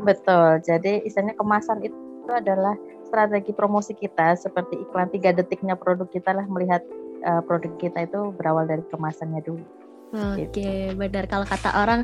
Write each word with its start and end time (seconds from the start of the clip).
Betul. 0.00 0.60
Jadi 0.64 1.04
istilahnya 1.04 1.36
kemasan 1.36 1.84
itu 1.84 1.96
adalah 2.30 2.74
strategi 3.06 3.50
promosi 3.50 3.92
kita 3.92 4.38
seperti 4.38 4.78
iklan 4.78 5.10
tiga 5.10 5.34
detiknya 5.34 5.74
produk 5.74 6.06
kita 6.08 6.30
lah 6.30 6.46
melihat 6.46 6.80
uh, 7.26 7.42
produk 7.42 7.74
kita 7.76 8.06
itu 8.06 8.30
berawal 8.38 8.64
dari 8.64 8.82
kemasannya 8.88 9.42
dulu. 9.42 9.64
Oke, 10.10 10.50
gitu. 10.50 10.98
benar 10.98 11.30
kalau 11.30 11.46
kata 11.46 11.70
orang 11.70 12.02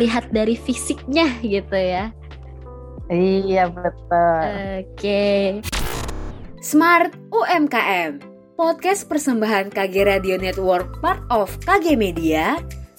lihat 0.00 0.32
dari 0.32 0.56
fisiknya 0.56 1.28
gitu 1.44 1.76
ya. 1.76 2.12
Iya 3.12 3.68
betul. 3.68 4.40
Oke. 4.80 5.60
Smart 6.62 7.12
UMKM 7.34 8.22
Podcast 8.54 9.10
persembahan 9.10 9.74
KG 9.74 10.06
Radio 10.06 10.38
Network 10.38 11.02
part 11.02 11.20
of 11.28 11.50
KG 11.66 11.98
Media 11.98 12.54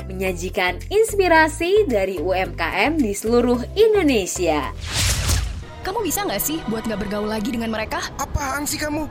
menyajikan 0.08 0.80
inspirasi 0.92 1.88
dari 1.88 2.20
UMKM 2.20 3.00
di 3.00 3.14
seluruh 3.16 3.62
Indonesia. 3.76 4.72
Kamu 5.84 6.00
bisa 6.00 6.24
nggak 6.24 6.40
sih 6.40 6.64
buat 6.72 6.88
nggak 6.88 7.08
bergaul 7.08 7.28
lagi 7.28 7.52
dengan 7.52 7.72
mereka? 7.72 8.00
Apaan 8.16 8.64
sih 8.64 8.80
kamu? 8.80 9.04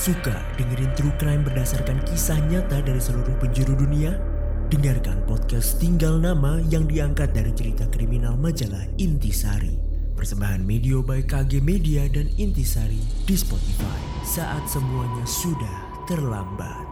Suka 0.00 0.32
dengerin 0.56 0.88
true 0.96 1.12
crime 1.20 1.44
berdasarkan 1.44 2.00
kisah 2.08 2.40
nyata 2.48 2.80
dari 2.80 2.96
seluruh 2.96 3.36
penjuru 3.36 3.76
dunia? 3.76 4.16
Dengarkan 4.72 5.26
podcast 5.28 5.76
Tinggal 5.76 6.22
Nama 6.22 6.62
yang 6.72 6.88
diangkat 6.88 7.36
dari 7.36 7.52
cerita 7.52 7.84
kriminal 7.90 8.38
majalah 8.40 8.86
Intisari. 8.96 9.76
Persembahan 10.16 10.64
Media 10.64 11.00
by 11.04 11.24
KG 11.26 11.60
Media 11.60 12.08
dan 12.08 12.32
Intisari 12.40 13.00
di 13.28 13.34
Spotify 13.36 14.00
saat 14.24 14.64
semuanya 14.68 15.26
sudah 15.28 16.06
terlambat. 16.08 16.89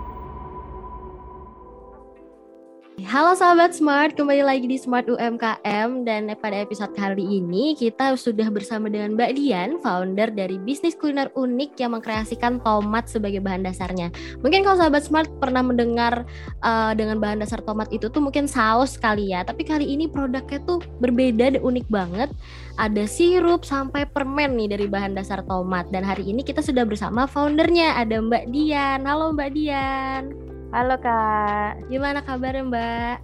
Halo 3.06 3.30
sahabat 3.38 3.78
Smart, 3.78 4.18
kembali 4.18 4.42
lagi 4.42 4.66
di 4.66 4.74
Smart 4.74 5.06
UMKM 5.06 6.02
dan 6.02 6.34
pada 6.34 6.58
episode 6.58 6.90
kali 6.98 7.22
ini 7.22 7.78
kita 7.78 8.18
sudah 8.18 8.50
bersama 8.50 8.90
dengan 8.90 9.14
Mbak 9.14 9.38
Dian, 9.38 9.78
founder 9.78 10.34
dari 10.34 10.58
bisnis 10.58 10.98
kuliner 10.98 11.30
unik 11.38 11.78
yang 11.78 11.94
mengkreasikan 11.94 12.58
tomat 12.58 13.06
sebagai 13.06 13.38
bahan 13.38 13.62
dasarnya. 13.62 14.10
Mungkin 14.42 14.66
kalau 14.66 14.82
sahabat 14.82 15.06
Smart 15.06 15.30
pernah 15.38 15.62
mendengar 15.62 16.26
uh, 16.66 16.90
dengan 16.98 17.22
bahan 17.22 17.38
dasar 17.38 17.62
tomat 17.62 17.86
itu 17.94 18.10
tuh 18.10 18.18
mungkin 18.18 18.50
saus 18.50 18.98
kali 18.98 19.30
ya, 19.30 19.46
tapi 19.46 19.62
kali 19.62 19.86
ini 19.86 20.10
produknya 20.10 20.58
tuh 20.66 20.82
berbeda 20.98 21.54
dan 21.54 21.62
unik 21.62 21.86
banget. 21.86 22.34
Ada 22.82 23.06
sirup 23.06 23.62
sampai 23.62 24.10
permen 24.10 24.58
nih 24.58 24.74
dari 24.74 24.90
bahan 24.90 25.14
dasar 25.14 25.46
tomat 25.46 25.86
dan 25.94 26.02
hari 26.02 26.26
ini 26.26 26.42
kita 26.42 26.66
sudah 26.66 26.82
bersama 26.82 27.30
foundernya 27.30 27.94
ada 27.94 28.18
Mbak 28.18 28.50
Dian. 28.50 29.06
Halo 29.06 29.30
Mbak 29.38 29.50
Dian. 29.54 30.57
Halo 30.68 31.00
Kak. 31.00 31.88
Gimana 31.88 32.20
kabarnya 32.20 32.60
Mbak? 32.68 33.16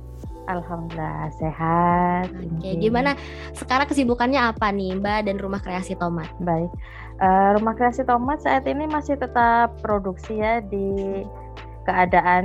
Alhamdulillah 0.49 1.29
sehat. 1.37 2.33
Oke, 2.33 2.73
gimana 2.81 3.17
sekarang 3.53 3.85
kesibukannya 3.85 4.41
apa 4.41 4.73
nih 4.73 4.97
Mbak 4.97 5.29
dan 5.29 5.37
Rumah 5.37 5.61
Kreasi 5.61 5.93
Tomat? 5.97 6.33
Baik, 6.41 6.73
uh, 7.21 7.53
Rumah 7.61 7.77
Kreasi 7.77 8.01
Tomat 8.09 8.41
saat 8.41 8.65
ini 8.65 8.89
masih 8.89 9.21
tetap 9.21 9.77
produksi 9.85 10.41
ya 10.41 10.65
di 10.65 11.21
keadaan 11.85 12.45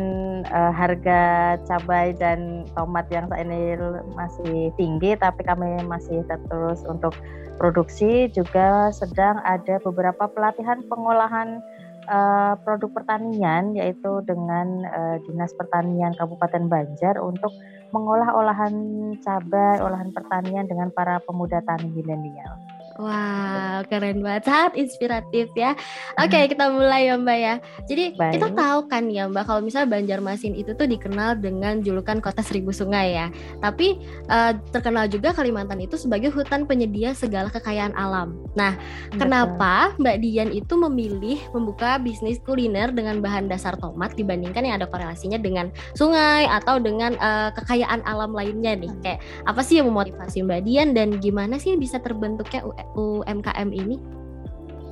uh, 0.51 0.71
harga 0.75 1.55
cabai 1.63 2.11
dan 2.19 2.67
tomat 2.75 3.07
yang 3.07 3.31
saat 3.31 3.47
ini 3.47 3.79
masih 4.19 4.75
tinggi, 4.75 5.15
tapi 5.15 5.47
kami 5.47 5.79
masih 5.87 6.27
terus 6.27 6.83
untuk 6.83 7.15
produksi 7.55 8.27
juga 8.35 8.91
sedang 8.91 9.39
ada 9.47 9.79
beberapa 9.79 10.27
pelatihan 10.27 10.83
pengolahan 10.91 11.63
uh, 12.09 12.53
produk 12.65 12.89
pertanian 12.91 13.77
yaitu 13.77 14.25
dengan 14.25 14.83
uh, 14.89 15.15
Dinas 15.23 15.53
Pertanian 15.55 16.17
Kabupaten 16.17 16.65
Banjar 16.65 17.21
untuk 17.21 17.53
mengolah 17.93 18.33
olahan 18.33 18.73
cabai, 19.21 19.81
olahan 19.81 20.09
pertanian 20.13 20.65
dengan 20.65 20.89
para 20.93 21.21
pemuda 21.21 21.61
tani 21.65 21.89
milenial. 21.89 22.68
Wah, 22.99 23.79
wow, 23.79 23.87
keren 23.87 24.19
banget, 24.19 24.43
sangat 24.43 24.75
inspiratif 24.75 25.47
ya. 25.55 25.71
Oke, 26.19 26.35
okay, 26.35 26.43
kita 26.51 26.67
mulai 26.67 27.07
ya 27.07 27.15
Mbak 27.15 27.37
ya. 27.39 27.55
Jadi 27.87 28.03
Baik. 28.19 28.33
kita 28.35 28.47
tahu 28.51 28.79
kan 28.91 29.07
ya 29.07 29.23
Mbak, 29.31 29.47
kalau 29.47 29.63
misalnya 29.63 29.95
Banjarmasin 29.95 30.51
itu 30.51 30.75
tuh 30.75 30.83
dikenal 30.83 31.39
dengan 31.39 31.79
julukan 31.79 32.19
kota 32.19 32.43
seribu 32.43 32.75
sungai 32.75 33.15
ya. 33.15 33.31
Tapi 33.63 34.03
uh, 34.27 34.51
terkenal 34.75 35.07
juga 35.07 35.31
Kalimantan 35.31 35.79
itu 35.79 35.95
sebagai 35.95 36.27
hutan 36.35 36.67
penyedia 36.67 37.15
segala 37.15 37.47
kekayaan 37.47 37.95
alam. 37.95 38.35
Nah, 38.59 38.75
Betul. 38.75 39.23
kenapa 39.23 39.95
Mbak 39.95 40.17
Dian 40.19 40.51
itu 40.51 40.75
memilih 40.75 41.39
membuka 41.55 42.03
bisnis 42.03 42.35
kuliner 42.43 42.91
dengan 42.91 43.23
bahan 43.23 43.47
dasar 43.47 43.79
tomat 43.79 44.11
dibandingkan 44.19 44.67
yang 44.67 44.75
ada 44.75 44.91
korelasinya 44.91 45.39
dengan 45.39 45.71
sungai 45.95 46.51
atau 46.51 46.83
dengan 46.83 47.15
uh, 47.23 47.55
kekayaan 47.55 48.03
alam 48.03 48.35
lainnya 48.35 48.75
nih? 48.75 48.91
Kayak 49.07 49.23
apa 49.47 49.63
sih 49.63 49.79
yang 49.79 49.87
memotivasi 49.87 50.43
Mbak 50.43 50.61
Dian 50.67 50.91
dan 50.91 51.15
gimana 51.23 51.55
sih 51.55 51.79
bisa 51.79 51.95
terbentuknya 52.03 52.59
UMKM 52.97 53.69
ini? 53.73 53.97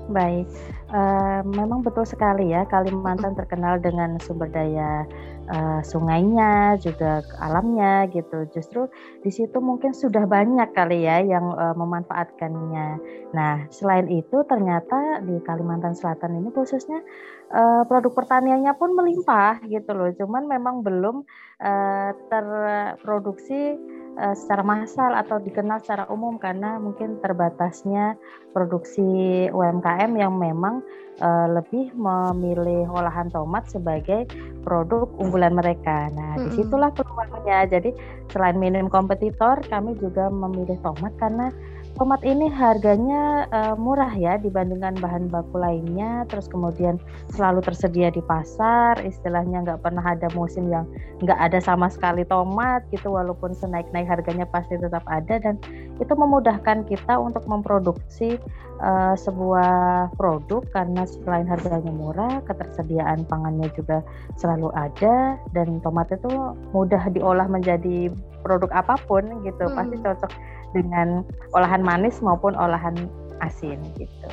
Baik, 0.07 0.47
uh, 0.95 1.43
memang 1.43 1.83
betul 1.83 2.07
sekali 2.07 2.55
ya 2.55 2.63
Kalimantan 2.71 3.35
terkenal 3.35 3.75
dengan 3.83 4.15
sumber 4.23 4.47
daya 4.47 5.03
uh, 5.51 5.83
sungainya, 5.83 6.79
juga 6.79 7.23
alamnya 7.43 8.07
gitu. 8.11 8.47
Justru 8.55 8.87
di 9.19 9.27
situ 9.27 9.59
mungkin 9.59 9.91
sudah 9.91 10.23
banyak 10.23 10.71
kali 10.71 11.03
ya 11.03 11.19
yang 11.23 11.51
uh, 11.51 11.75
memanfaatkannya. 11.75 12.87
Nah, 13.35 13.67
selain 13.67 14.07
itu 14.07 14.47
ternyata 14.47 15.19
di 15.27 15.43
Kalimantan 15.43 15.91
Selatan 15.91 16.39
ini 16.39 16.55
khususnya 16.55 17.03
uh, 17.51 17.83
produk 17.83 18.15
pertaniannya 18.15 18.71
pun 18.79 18.95
melimpah 18.95 19.59
gitu 19.67 19.91
loh. 19.91 20.11
Cuman 20.15 20.47
memang 20.47 20.87
belum 20.87 21.27
uh, 21.59 22.11
terproduksi 22.31 23.75
uh, 24.17 24.35
secara 24.35 24.65
massal 24.65 25.13
atau 25.13 25.37
dikenal 25.37 25.79
secara 25.79 26.09
umum 26.09 26.41
karena 26.41 26.81
mungkin 26.81 27.21
terbatasnya 27.21 28.17
produksi 28.51 29.47
UMKM 29.53 30.11
yang 30.17 30.35
memang 30.35 30.81
uh, 31.21 31.47
lebih 31.53 31.93
memilih 31.93 32.89
olahan 32.89 33.29
tomat 33.29 33.69
sebagai 33.69 34.25
produk 34.65 35.07
unggulan 35.21 35.53
mereka. 35.53 36.09
Nah, 36.11 36.35
mm 36.35 36.37
-hmm. 36.37 36.43
di 36.43 36.49
situlah 36.57 36.91
peluangnya. 36.91 37.69
Jadi 37.69 37.93
selain 38.33 38.57
minim 38.57 38.89
kompetitor, 38.89 39.61
kami 39.69 39.95
juga 40.01 40.27
memilih 40.33 40.75
tomat 40.81 41.13
karena 41.21 41.53
tomat 41.97 42.21
ini 42.21 42.45
harganya 42.45 43.49
uh, 43.49 43.73
murah 43.73 44.13
ya 44.13 44.37
dibandingkan 44.37 45.01
bahan 45.01 45.33
baku 45.33 45.57
lainnya. 45.57 46.23
Terus 46.29 46.45
kemudian 46.45 47.01
selalu 47.33 47.65
tersedia 47.65 48.13
di 48.13 48.21
pasar 48.21 49.01
istilahnya 49.01 49.65
nggak 49.65 49.81
pernah 49.81 50.05
ada 50.05 50.29
musim 50.37 50.69
yang 50.69 50.85
nggak 51.25 51.35
ada 51.41 51.57
sama 51.57 51.89
sekali 51.89 52.21
tomat 52.29 52.85
gitu 52.93 53.09
walaupun 53.09 53.57
senaik-naik 53.57 54.05
harganya 54.05 54.45
pasti 54.45 54.77
tetap 54.77 55.01
ada. 55.09 55.41
Dan 55.41 55.57
itu 55.97 56.13
memudahkan 56.13 56.85
kita 56.85 57.17
untuk 57.17 57.43
memproduksi 57.49 58.37
uh, 58.77 59.17
sebuah 59.17 60.13
produk 60.21 60.61
karena 60.69 61.01
selain 61.09 61.49
harganya 61.49 61.89
murah 61.89 62.45
ketersediaan 62.45 63.25
pangannya 63.25 63.73
juga 63.73 64.05
selalu 64.37 64.69
ada. 64.77 65.41
Dan 65.49 65.81
tomat 65.81 66.13
itu 66.13 66.29
mudah 66.77 67.09
diolah 67.09 67.49
menjadi 67.49 68.13
produk 68.45 68.69
apa 68.71 68.95
pun 69.09 69.25
gitu 69.43 69.65
hmm. 69.65 69.75
pasti 69.75 69.97
cocok 69.99 70.31
dengan 70.75 71.23
olahan 71.55 71.83
manis 71.83 72.19
maupun 72.19 72.55
olahan 72.55 72.95
asin 73.41 73.77
gitu. 73.95 74.29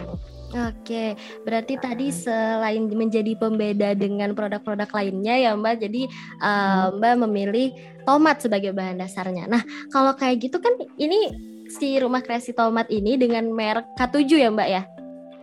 Oke, 0.54 1.18
berarti 1.42 1.74
tadi 1.82 2.14
selain 2.14 2.86
menjadi 2.86 3.34
pembeda 3.34 3.90
dengan 3.98 4.38
produk-produk 4.38 4.86
lainnya 4.94 5.34
ya 5.34 5.50
Mbak, 5.58 5.82
jadi 5.82 6.06
uh, 6.38 6.94
Mbak 6.94 7.14
memilih 7.26 7.74
tomat 8.06 8.38
sebagai 8.38 8.70
bahan 8.70 9.02
dasarnya. 9.02 9.50
Nah, 9.50 9.66
kalau 9.90 10.14
kayak 10.14 10.46
gitu 10.46 10.62
kan 10.62 10.78
ini 10.94 11.34
si 11.66 11.98
rumah 11.98 12.22
kreasi 12.22 12.54
tomat 12.54 12.86
ini 12.86 13.18
dengan 13.18 13.50
merek 13.50 13.98
K7 13.98 14.30
ya 14.30 14.50
Mbak 14.54 14.68
ya? 14.70 14.82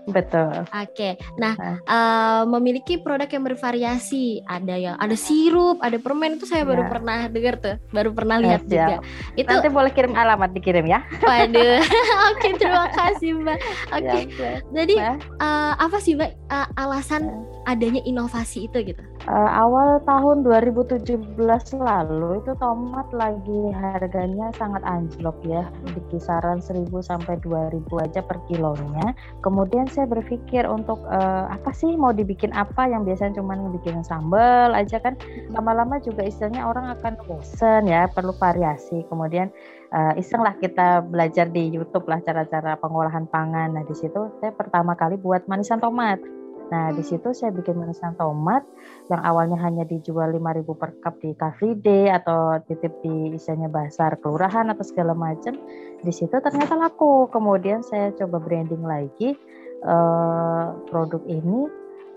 Betul. 0.09 0.65
Oke. 0.69 1.19
Nah, 1.37 1.53
uh, 1.85 2.43
memiliki 2.49 2.97
produk 2.97 3.29
yang 3.29 3.45
bervariasi. 3.45 4.41
Ada 4.49 4.75
yang 4.77 4.95
ada 4.97 5.13
sirup, 5.13 5.77
ada 5.85 5.97
permen 6.01 6.41
itu 6.41 6.49
saya 6.49 6.65
baru 6.65 6.87
ya. 6.87 6.89
pernah 6.89 7.19
dengar 7.29 7.55
tuh, 7.61 7.75
baru 7.93 8.09
pernah 8.15 8.41
lihat 8.41 8.65
ya, 8.65 8.69
juga. 8.71 8.95
Itu 9.37 9.49
nanti 9.49 9.69
boleh 9.69 9.91
kirim 9.93 10.13
alamat 10.17 10.49
dikirim 10.57 10.85
ya. 10.89 11.05
Waduh. 11.21 11.81
Oke, 12.33 12.49
terima 12.57 12.89
kasih 12.89 13.29
Mbak. 13.37 13.59
Oke. 13.93 14.09
Okay. 14.09 14.21
Ya, 14.41 14.51
Jadi 14.73 14.95
uh, 15.37 15.73
apa 15.77 15.97
sih 16.01 16.17
Mbak 16.17 16.31
uh, 16.49 16.67
alasan 16.81 17.21
ya. 17.29 17.35
Adanya 17.65 18.01
inovasi 18.05 18.69
itu 18.69 18.93
gitu? 18.93 19.03
uh, 19.29 19.51
awal 19.53 20.01
tahun 20.07 20.41
2017 20.45 21.37
lalu 21.77 22.41
itu 22.41 22.51
tomat 22.57 23.07
lagi 23.13 23.61
harganya 23.75 24.49
sangat 24.57 24.81
anjlok 24.85 25.37
ya 25.45 25.67
di 25.93 26.01
kisaran 26.09 26.63
1000 26.63 26.89
sampai 27.03 27.37
2000 27.43 27.85
aja 28.01 28.21
per 28.25 28.41
kilonya. 28.49 29.13
Kemudian 29.45 29.85
saya 29.91 30.09
berpikir 30.09 30.65
untuk 30.65 31.01
uh, 31.05 31.51
apa 31.51 31.69
sih 31.75 31.93
mau 31.93 32.15
dibikin 32.15 32.53
apa 32.55 32.89
yang 32.89 33.05
biasanya 33.05 33.41
cuma 33.41 33.57
bikin 33.81 34.01
sambal 34.01 34.73
aja 34.73 34.97
kan 34.97 35.17
lama-lama 35.53 36.01
juga 36.01 36.25
istilahnya 36.25 36.65
orang 36.65 36.93
akan 36.97 37.13
bosen 37.27 37.85
ya 37.85 38.09
perlu 38.09 38.33
variasi. 38.37 39.05
Kemudian 39.11 39.51
uh, 39.93 40.13
iseng 40.17 40.41
lah 40.41 40.55
kita 40.57 41.05
belajar 41.05 41.49
di 41.51 41.69
YouTube 41.69 42.09
lah 42.09 42.21
cara-cara 42.25 42.77
pengolahan 42.79 43.29
pangan. 43.29 43.75
Nah 43.77 43.83
di 43.85 43.93
situ 43.93 44.33
saya 44.41 44.53
pertama 44.55 44.97
kali 44.97 45.19
buat 45.19 45.45
manisan 45.45 45.77
tomat 45.77 46.40
Nah, 46.71 46.95
di 46.95 47.03
situ 47.03 47.35
saya 47.35 47.51
bikin 47.51 47.75
minisan 47.75 48.15
tomat 48.15 48.63
yang 49.11 49.19
awalnya 49.27 49.59
hanya 49.59 49.83
dijual 49.83 50.31
5.000 50.31 50.63
per 50.79 50.91
cup 51.03 51.19
di 51.19 51.35
Car 51.35 51.51
Free 51.59 51.75
Day 51.75 52.07
atau 52.07 52.63
titip 52.63 52.95
di 53.03 53.35
isinya 53.35 53.67
pasar 53.67 54.15
kelurahan 54.23 54.71
atau 54.71 54.85
segala 54.87 55.11
macam. 55.11 55.59
Di 55.99 56.11
situ 56.15 56.31
ternyata 56.39 56.79
laku. 56.79 57.27
Kemudian 57.27 57.83
saya 57.83 58.15
coba 58.15 58.39
branding 58.39 58.87
lagi 58.87 59.35
uh, 59.83 60.71
produk 60.87 61.19
ini 61.27 61.67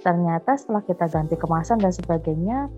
ternyata 0.05 0.53
setelah 0.61 0.85
kita 0.85 1.09
ganti 1.09 1.33
kemasan 1.33 1.81
dan 1.81 1.89
sebagainya 1.89 2.69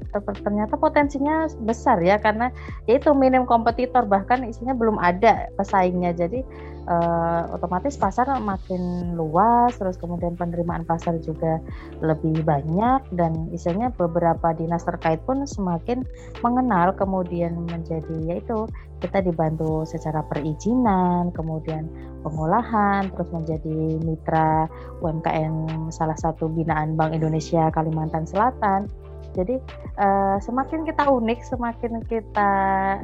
ternyata 0.46 0.78
potensinya 0.78 1.50
besar 1.66 1.98
ya 1.98 2.22
karena 2.22 2.54
itu 2.86 3.10
minim 3.18 3.42
kompetitor 3.42 4.06
bahkan 4.06 4.46
isinya 4.46 4.70
belum 4.78 4.94
ada 5.02 5.50
pesaingnya 5.58 6.14
jadi 6.14 6.46
uh, 6.86 7.52
otomatis 7.52 7.98
pasar 7.98 8.30
makin 8.40 9.14
luas 9.18 9.74
terus 9.76 9.98
kemudian 9.98 10.38
penerimaan 10.38 10.86
pasar 10.86 11.18
juga 11.20 11.60
lebih 12.00 12.42
banyak 12.46 13.02
dan 13.14 13.50
isinya 13.52 13.90
beberapa 13.94 14.54
dinas 14.56 14.86
terkait 14.86 15.20
pun 15.26 15.44
semakin 15.44 16.06
mengenal 16.40 16.94
kemudian 16.94 17.66
menjadi 17.66 18.16
yaitu 18.26 18.66
kita 19.02 19.20
dibantu 19.20 19.84
secara 19.84 20.24
perizinan 20.24 21.28
kemudian 21.36 21.86
pengolahan 22.26 23.06
terus 23.14 23.30
menjadi 23.30 24.02
mitra 24.02 24.66
UMKM 24.98 25.88
salah 25.94 26.18
satu 26.18 26.50
binaan 26.50 26.98
Bank 26.98 27.14
Indonesia 27.14 27.70
Kalimantan 27.70 28.26
Selatan. 28.26 28.90
Jadi 29.36 29.60
uh, 30.00 30.40
semakin 30.40 30.88
kita 30.88 31.04
unik, 31.04 31.38
semakin 31.44 32.00
kita 32.08 32.52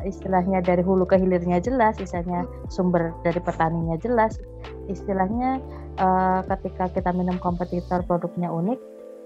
istilahnya 0.09 0.65
dari 0.65 0.81
hulu 0.81 1.05
ke 1.05 1.21
hilirnya 1.21 1.61
jelas, 1.61 2.01
istilahnya 2.01 2.49
sumber 2.73 3.13
dari 3.21 3.39
petaninya 3.39 4.01
jelas, 4.01 4.41
istilahnya 4.89 5.61
uh, 6.01 6.41
ketika 6.57 6.89
kita 6.89 7.13
minum 7.13 7.37
kompetitor 7.37 8.01
produknya 8.09 8.49
unik, 8.49 8.81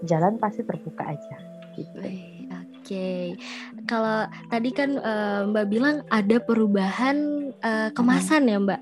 jalan 0.04 0.36
pasti 0.42 0.66
terbuka 0.66 1.14
aja. 1.14 1.36
Gitu. 1.78 1.94
Oke, 1.96 2.94
okay. 2.94 3.24
kalau 3.90 4.30
tadi 4.46 4.70
kan 4.70 4.98
uh, 5.02 5.46
Mbak 5.50 5.66
bilang 5.66 5.96
ada 6.10 6.38
perubahan 6.38 7.50
uh, 7.62 7.90
kemasan 7.94 8.46
hmm. 8.46 8.50
ya 8.50 8.58
Mbak. 8.62 8.80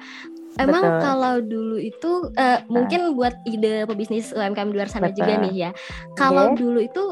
Emang 0.55 0.87
Betul. 0.87 1.01
kalau 1.03 1.35
dulu 1.43 1.77
itu 1.83 2.13
uh, 2.39 2.63
mungkin 2.71 3.19
buat 3.19 3.35
ide 3.43 3.91
pebisnis 3.91 4.31
UMKM 4.31 4.71
di 4.71 4.77
luar 4.79 4.87
sana 4.87 5.11
Betul. 5.11 5.27
juga 5.27 5.33
nih 5.43 5.55
ya. 5.67 5.71
Kalau 6.15 6.55
okay. 6.55 6.59
dulu 6.63 6.79
itu 6.79 7.05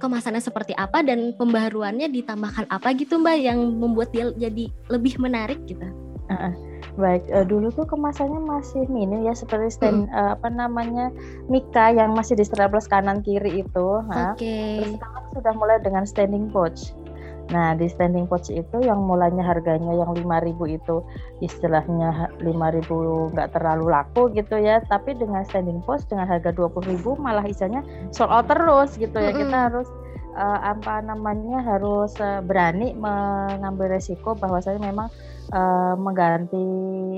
kemasannya 0.00 0.40
seperti 0.40 0.72
apa 0.74 1.04
dan 1.04 1.36
pembaruannya 1.36 2.08
ditambahkan 2.08 2.66
apa 2.72 2.96
gitu 2.96 3.20
Mbak 3.20 3.36
yang 3.38 3.60
membuat 3.76 4.10
dia 4.10 4.32
jadi 4.34 4.72
lebih 4.88 5.20
menarik 5.20 5.60
gitu? 5.68 5.84
Uh, 6.30 6.54
baik, 6.96 7.26
uh, 7.34 7.44
dulu 7.44 7.68
tuh 7.74 7.84
kemasannya 7.84 8.40
masih 8.40 8.86
minim 8.88 9.26
ya 9.26 9.34
seperti 9.34 9.68
stand 9.76 10.08
hmm. 10.08 10.14
uh, 10.14 10.38
apa 10.38 10.48
namanya 10.48 11.10
Mika 11.50 11.92
yang 11.92 12.16
masih 12.16 12.38
di 12.38 12.46
kanan 12.88 13.20
kiri 13.20 13.62
itu. 13.66 13.88
Oke. 14.00 14.40
Okay. 14.40 14.96
Terus 14.96 14.98
sudah 15.36 15.52
mulai 15.54 15.78
dengan 15.82 16.08
standing 16.08 16.48
pouch. 16.50 16.96
Nah, 17.50 17.74
di 17.74 17.90
standing 17.90 18.30
pouch 18.30 18.46
itu 18.46 18.78
yang 18.78 19.02
mulanya 19.02 19.42
harganya 19.42 19.90
yang 19.90 20.14
5000 20.14 20.54
itu 20.70 21.02
istilahnya 21.42 22.30
5000 22.38 23.34
nggak 23.34 23.50
terlalu 23.58 23.90
laku 23.90 24.30
gitu 24.34 24.54
ya, 24.54 24.78
tapi 24.86 25.18
dengan 25.18 25.42
standing 25.42 25.82
pouch 25.82 26.06
dengan 26.06 26.30
harga 26.30 26.54
20000 26.54 27.18
malah 27.18 27.42
istilahnya 27.42 27.82
sold 28.14 28.30
out 28.30 28.46
terus 28.46 28.94
gitu 28.94 29.18
ya. 29.18 29.34
Kita 29.34 29.56
harus 29.66 29.90
uh, 30.38 30.58
apa 30.62 31.02
namanya 31.02 31.58
harus 31.66 32.14
uh, 32.22 32.38
berani 32.44 32.94
mengambil 32.94 33.98
resiko 33.98 34.38
bahwasanya 34.38 34.86
memang 34.86 35.10
uh, 35.50 35.94
mengganti 35.98 36.66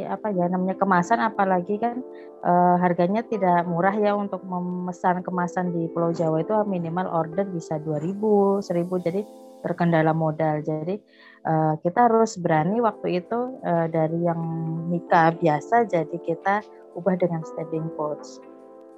apa 0.08 0.32
ya 0.32 0.48
namanya 0.48 0.80
kemasan 0.80 1.20
apalagi 1.20 1.76
kan 1.76 2.00
uh, 2.44 2.76
harganya 2.80 3.20
tidak 3.26 3.68
murah 3.68 3.92
ya 3.92 4.16
untuk 4.16 4.40
memesan 4.44 5.20
kemasan 5.20 5.76
di 5.76 5.92
Pulau 5.92 6.12
Jawa 6.12 6.40
itu 6.40 6.54
minimal 6.64 7.08
order 7.08 7.44
bisa 7.48 7.76
2000, 7.80 8.64
1000 8.64 9.06
jadi 9.06 9.20
terkendala 9.62 10.10
modal. 10.12 10.60
Jadi 10.60 10.98
uh, 11.46 11.78
kita 11.80 12.10
harus 12.10 12.36
berani 12.36 12.82
waktu 12.82 13.22
itu 13.22 13.58
uh, 13.62 13.86
dari 13.88 14.18
yang 14.26 14.42
nikah 14.90 15.32
biasa 15.38 15.88
jadi 15.88 16.16
kita 16.22 16.60
ubah 16.98 17.16
dengan 17.16 17.40
standing 17.46 17.88
pouch. 17.96 18.42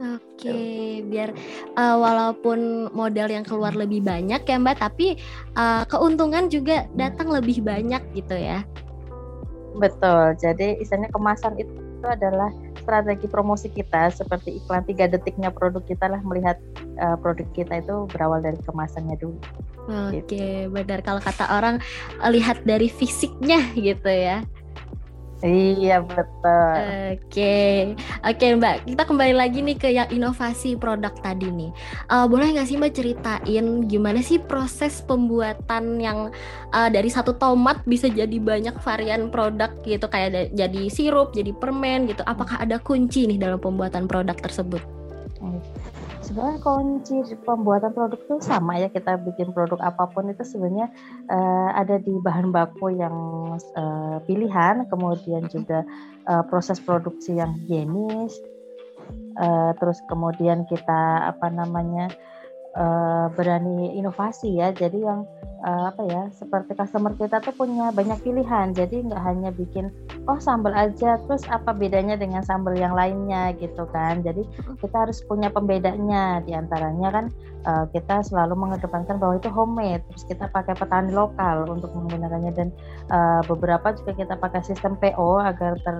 Oke, 0.02 0.50
okay, 0.50 1.06
biar 1.06 1.31
uh, 1.78 1.94
walaupun 1.94 2.90
modal 2.90 3.31
yang 3.31 3.46
keluar 3.46 3.78
lebih 3.78 4.02
banyak 4.02 4.43
ya 4.43 4.56
Mbak, 4.58 4.82
tapi 4.82 5.14
uh, 5.55 5.87
keuntungan 5.87 6.50
juga 6.50 6.90
datang 6.99 7.31
lebih 7.31 7.62
banyak 7.62 8.02
gitu 8.10 8.34
ya. 8.34 8.67
Betul. 9.78 10.34
Jadi 10.43 10.82
istilahnya 10.82 11.14
kemasan 11.14 11.55
itu 11.62 11.78
adalah 12.02 12.50
strategi 12.82 13.31
promosi 13.31 13.70
kita 13.70 14.10
seperti 14.10 14.58
iklan 14.58 14.82
tiga 14.84 15.06
detiknya 15.06 15.55
produk 15.55 15.81
kita 15.87 16.10
lah 16.10 16.20
melihat 16.26 16.58
uh, 17.00 17.17
produk 17.19 17.46
kita 17.55 17.81
itu 17.81 18.06
berawal 18.11 18.43
dari 18.43 18.58
kemasannya 18.62 19.17
dulu. 19.19 19.38
Oke, 19.85 20.25
okay, 20.25 20.64
gitu. 20.64 20.73
benar 20.73 21.05
kalau 21.05 21.20
kata 21.20 21.44
orang 21.52 21.76
lihat 22.32 22.64
dari 22.64 22.88
fisiknya 22.88 23.61
gitu 23.76 24.08
ya. 24.08 24.41
Iya 25.44 26.00
betul. 26.00 26.73
Oke, 27.12 27.20
okay. 27.29 27.93
oke 28.25 28.41
okay, 28.41 28.56
Mbak, 28.56 28.76
kita 28.88 29.02
kembali 29.05 29.35
lagi 29.37 29.61
nih 29.61 29.76
ke 29.76 29.93
yang 29.93 30.08
inovasi 30.08 30.73
produk 30.73 31.12
tadi 31.20 31.52
nih. 31.52 31.69
Uh, 32.08 32.25
boleh 32.25 32.56
nggak 32.56 32.64
sih 32.64 32.81
Mbak 32.81 32.93
ceritain 32.96 33.67
gimana 33.85 34.25
sih 34.25 34.41
proses 34.41 35.05
pembuatan 35.05 36.00
yang 36.00 36.32
uh, 36.73 36.88
dari 36.88 37.12
satu 37.12 37.37
tomat 37.37 37.85
bisa 37.85 38.08
jadi 38.08 38.41
banyak 38.41 38.73
varian 38.81 39.29
produk 39.29 39.69
gitu 39.85 40.08
kayak 40.08 40.56
jadi 40.56 40.88
sirup, 40.88 41.37
jadi 41.37 41.52
permen 41.52 42.08
gitu. 42.08 42.25
Apakah 42.25 42.64
ada 42.64 42.81
kunci 42.81 43.29
nih 43.29 43.37
dalam 43.37 43.61
pembuatan 43.61 44.08
produk 44.08 44.41
tersebut? 44.41 44.81
Sebenarnya 46.24 46.58
kunci 46.64 47.16
pembuatan 47.44 47.92
produk 47.92 48.16
itu 48.16 48.36
sama 48.40 48.80
ya 48.80 48.88
kita 48.88 49.20
bikin 49.20 49.52
produk 49.52 49.76
apa 49.84 50.08
pun 50.08 50.32
itu 50.32 50.40
sebenarnya 50.40 50.88
uh, 51.28 51.70
ada 51.76 52.00
di 52.00 52.16
bahan 52.16 52.48
baku 52.48 52.96
yang 52.96 53.16
uh, 53.76 54.18
pilihan 54.24 54.88
kemudian 54.88 55.44
juga 55.52 55.84
uh, 56.24 56.42
proses 56.48 56.80
produksi 56.80 57.36
yang 57.36 57.52
higienis 57.60 58.40
uh, 59.36 59.76
terus 59.76 60.00
kemudian 60.08 60.64
kita 60.64 61.28
apa 61.28 61.52
namanya 61.52 62.08
uh, 62.76 63.26
berani 63.32 63.96
inovasi 63.98 64.58
ya. 64.58 64.74
Jadi 64.74 65.02
yang 65.02 65.26
uh, 65.64 65.90
apa 65.90 66.02
ya 66.05 66.22
seperti 66.37 66.76
customer 66.76 67.16
kita 67.16 67.40
tuh 67.40 67.56
punya 67.56 67.88
banyak 67.90 68.20
pilihan. 68.20 68.76
Jadi 68.76 69.08
nggak 69.08 69.22
hanya 69.25 69.50
bikin 69.50 69.88
oh 70.28 70.38
sambal 70.38 70.76
aja 70.76 71.16
terus 71.25 71.43
apa 71.49 71.72
bedanya 71.72 72.20
dengan 72.20 72.44
sambal 72.44 72.76
yang 72.76 72.93
lainnya? 72.93 73.56
gitu 73.56 73.88
kan. 73.90 74.20
Jadi 74.20 74.44
kita 74.78 75.08
harus 75.08 75.25
punya 75.25 75.49
pembedanya. 75.49 76.44
Di 76.44 76.52
antaranya 76.52 77.08
kan 77.11 77.25
uh, 77.64 77.84
kita 77.90 78.20
selalu 78.28 78.55
mengedepankan 78.55 79.16
bahwa 79.16 79.40
itu 79.40 79.49
homemade. 79.49 80.05
Terus 80.12 80.25
kita 80.28 80.44
pakai 80.52 80.76
petani 80.76 81.11
lokal 81.16 81.64
untuk 81.67 81.90
menggunakannya. 81.96 82.52
Dan 82.52 82.69
uh, 83.08 83.40
beberapa 83.49 83.96
juga 83.96 84.12
kita 84.12 84.34
pakai 84.37 84.60
sistem 84.62 85.00
PO 85.00 85.40
agar 85.40 85.81
ter 85.81 85.96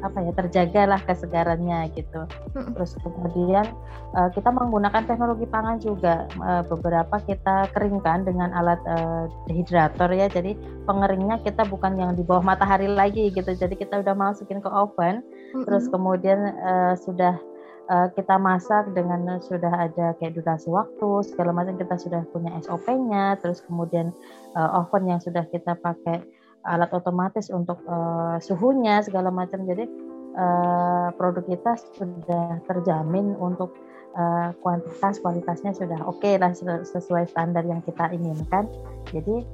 apa 0.00 0.18
ya 0.22 0.32
terjaga 0.32 0.82
lah 0.96 1.00
kesegarannya 1.02 1.90
gitu. 1.98 2.22
Terus 2.54 2.94
kemudian 3.02 3.66
uh, 4.14 4.30
kita 4.30 4.48
menggunakan 4.54 5.02
teknologi 5.04 5.46
pangan 5.50 5.82
juga. 5.82 6.30
Uh, 6.38 6.62
beberapa 6.68 7.18
kita 7.24 7.70
keringkan 7.72 8.28
dengan 8.28 8.52
alat 8.52 8.80
uh, 8.84 9.07
dehydrator 9.48 10.10
ya. 10.14 10.26
Jadi 10.28 10.56
pengeringnya 10.84 11.40
kita 11.42 11.66
bukan 11.68 11.96
yang 11.96 12.12
di 12.16 12.22
bawah 12.22 12.44
matahari 12.44 12.88
lagi 12.88 13.32
gitu. 13.32 13.52
Jadi 13.52 13.74
kita 13.76 14.00
udah 14.00 14.14
masukin 14.14 14.60
ke 14.62 14.70
oven. 14.70 15.20
Mm-hmm. 15.48 15.64
terus 15.64 15.88
kemudian 15.88 16.60
uh, 16.60 16.92
sudah 16.92 17.40
uh, 17.88 18.08
kita 18.12 18.36
masak 18.36 18.92
dengan 18.92 19.40
sudah 19.40 19.88
ada 19.88 20.12
kayak 20.20 20.36
durasi 20.36 20.68
waktu 20.68 21.24
segala 21.24 21.56
macam 21.56 21.80
kita 21.80 21.96
sudah 21.96 22.20
punya 22.36 22.52
SOP-nya 22.60 23.40
terus 23.40 23.64
kemudian 23.64 24.12
uh, 24.52 24.84
oven 24.84 25.08
yang 25.08 25.20
sudah 25.24 25.48
kita 25.48 25.72
pakai 25.80 26.20
alat 26.68 26.92
otomatis 26.92 27.48
untuk 27.48 27.80
uh, 27.88 28.36
suhunya 28.44 29.00
segala 29.00 29.32
macam. 29.32 29.64
Jadi 29.64 29.88
uh, 30.36 31.08
produk 31.16 31.44
kita 31.48 31.72
sudah 31.96 32.60
terjamin 32.68 33.32
untuk 33.40 33.72
uh, 34.16 34.54
kuantitas 34.62 35.20
kualitasnya 35.20 35.74
sudah 35.76 36.00
oke 36.06 36.22
okay 36.22 36.40
lah 36.40 36.54
sesuai 36.84 37.28
standar 37.28 37.66
yang 37.66 37.82
kita 37.84 38.08
inginkan. 38.14 38.70
Jadi 39.12 39.44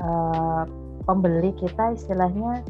uh, 0.00 0.64
pembeli 1.06 1.54
kita 1.58 1.94
istilahnya 1.94 2.62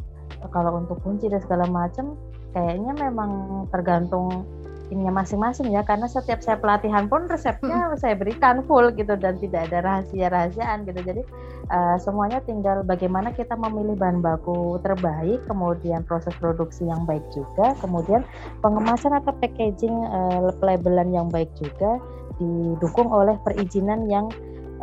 kalau 0.50 0.82
untuk 0.82 0.98
kunci 1.06 1.30
dan 1.30 1.40
segala 1.44 1.68
macam 1.68 2.18
kayaknya 2.52 2.92
memang 3.08 3.64
tergantung 3.72 4.44
ininya 4.90 5.22
masing-masing 5.22 5.70
ya 5.70 5.84
karena 5.86 6.10
setiap 6.10 6.42
saya 6.42 6.58
pelatihan 6.58 7.06
pun 7.06 7.28
resepnya 7.30 7.92
hmm. 7.92 7.98
saya 8.00 8.16
berikan 8.18 8.64
full 8.66 8.90
gitu 8.96 9.14
dan 9.14 9.38
tidak 9.38 9.70
ada 9.70 9.78
rahasia-rahasiaan 9.84 10.88
gitu 10.88 11.00
jadi 11.04 11.22
uh, 11.70 11.96
semuanya 12.00 12.42
tinggal 12.42 12.82
bagaimana 12.82 13.30
kita 13.36 13.54
memilih 13.54 13.94
bahan 13.94 14.24
baku 14.24 14.80
terbaik 14.82 15.44
kemudian 15.46 16.02
proses 16.02 16.34
produksi 16.40 16.88
yang 16.88 17.06
baik 17.06 17.22
juga 17.30 17.76
kemudian 17.78 18.26
pengemasan 18.64 19.14
atau 19.14 19.32
packaging 19.38 19.94
uh, 20.08 20.50
labelan 20.64 21.12
yang 21.12 21.28
baik 21.30 21.52
juga 21.60 22.02
didukung 22.40 23.12
oleh 23.12 23.36
perizinan 23.44 24.08
yang 24.10 24.26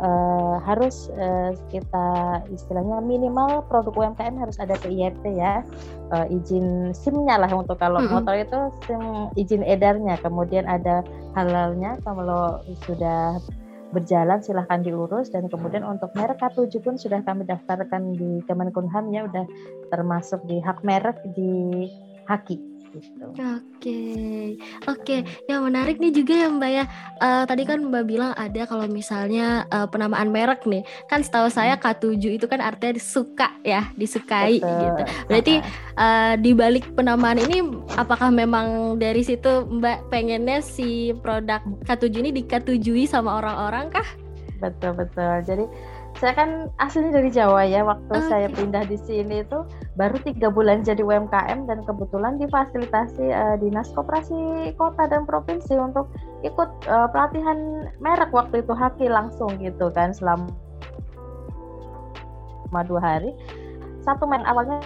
uh, 0.00 0.56
harus 0.64 1.12
uh, 1.14 1.52
kita 1.68 2.40
istilahnya 2.50 3.04
minimal 3.04 3.62
produk 3.68 3.92
UMKM 4.10 4.40
harus 4.40 4.56
ada 4.58 4.74
PIRT 4.80 5.24
ya. 5.36 5.62
Uh, 6.10 6.26
izin 6.26 6.90
SIM-nya 6.90 7.38
lah 7.38 7.50
untuk 7.54 7.78
kalau 7.78 8.02
mm-hmm. 8.02 8.14
motor 8.16 8.34
itu 8.34 8.60
SIM 8.88 9.02
izin 9.36 9.62
edarnya. 9.62 10.18
Kemudian 10.24 10.66
ada 10.66 11.04
halalnya 11.36 12.00
kalau 12.02 12.58
sudah 12.88 13.38
berjalan 13.94 14.40
silahkan 14.40 14.80
diurus. 14.82 15.30
Dan 15.30 15.46
kemudian 15.46 15.84
untuk 15.84 16.10
merek 16.16 16.40
K7 16.40 16.80
pun 16.80 16.94
sudah 16.96 17.20
kami 17.22 17.46
daftarkan 17.46 18.16
di 18.16 18.40
Kemenkumham 18.48 19.12
ya 19.12 19.28
udah 19.28 19.44
termasuk 19.92 20.40
di 20.48 20.58
hak 20.58 20.82
merek 20.82 21.20
di 21.36 21.86
Haki 22.26 22.69
gitu. 22.94 23.26
Oke, 23.34 24.00
oke, 24.86 25.16
yang 25.46 25.66
menarik 25.66 26.02
nih 26.02 26.12
juga 26.12 26.34
ya 26.34 26.48
Mbak 26.50 26.70
ya. 26.70 26.84
Uh, 27.22 27.44
tadi 27.46 27.62
kan 27.64 27.78
Mbak 27.80 28.04
bilang 28.06 28.32
ada 28.34 28.62
kalau 28.66 28.86
misalnya 28.90 29.64
uh, 29.70 29.86
penamaan 29.86 30.30
merek 30.34 30.66
nih, 30.66 30.82
kan 31.06 31.22
setahu 31.22 31.48
saya 31.50 31.78
hmm. 31.78 31.82
K7 31.82 32.22
itu 32.40 32.46
kan 32.50 32.58
artinya 32.58 32.98
suka 32.98 33.54
ya, 33.62 33.88
disukai 33.94 34.58
Betul. 34.58 34.78
gitu. 34.82 35.02
Berarti 35.30 35.54
uh, 35.96 36.34
di 36.38 36.50
balik 36.52 36.84
penamaan 36.94 37.38
ini, 37.38 37.62
apakah 37.94 38.28
memang 38.34 38.98
dari 38.98 39.22
situ 39.22 39.66
Mbak 39.68 40.10
pengennya 40.10 40.58
si 40.60 41.14
produk 41.22 41.62
K7 41.86 42.04
ini 42.20 42.30
dikatujui 42.42 43.06
sama 43.06 43.38
orang-orang 43.38 43.90
kah? 43.94 44.08
Betul 44.60 44.92
betul. 44.92 45.40
Jadi 45.48 45.64
saya 46.20 46.36
kan 46.36 46.68
aslinya 46.76 47.16
dari 47.16 47.32
Jawa 47.32 47.64
ya 47.64 47.80
waktu 47.80 48.12
okay. 48.12 48.28
saya 48.28 48.48
pindah 48.52 48.84
di 48.84 49.00
sini 49.00 49.40
itu 49.40 49.64
baru 49.96 50.20
tiga 50.20 50.52
bulan 50.52 50.84
jadi 50.84 51.00
UMKM 51.00 51.64
dan 51.64 51.80
kebetulan 51.88 52.36
difasilitasi 52.36 53.24
uh, 53.32 53.56
dinas 53.56 53.88
koperasi 53.96 54.68
kota 54.76 55.08
dan 55.08 55.24
provinsi 55.24 55.80
untuk 55.80 56.12
ikut 56.44 56.68
uh, 56.92 57.08
pelatihan 57.08 57.88
merek 58.04 58.28
waktu 58.36 58.60
itu 58.60 58.76
haki 58.76 59.08
langsung 59.08 59.56
gitu 59.64 59.88
kan 59.96 60.12
selama 60.12 60.52
dua 62.84 63.00
hari 63.00 63.32
satu 64.04 64.28
main 64.28 64.44
awalnya 64.44 64.84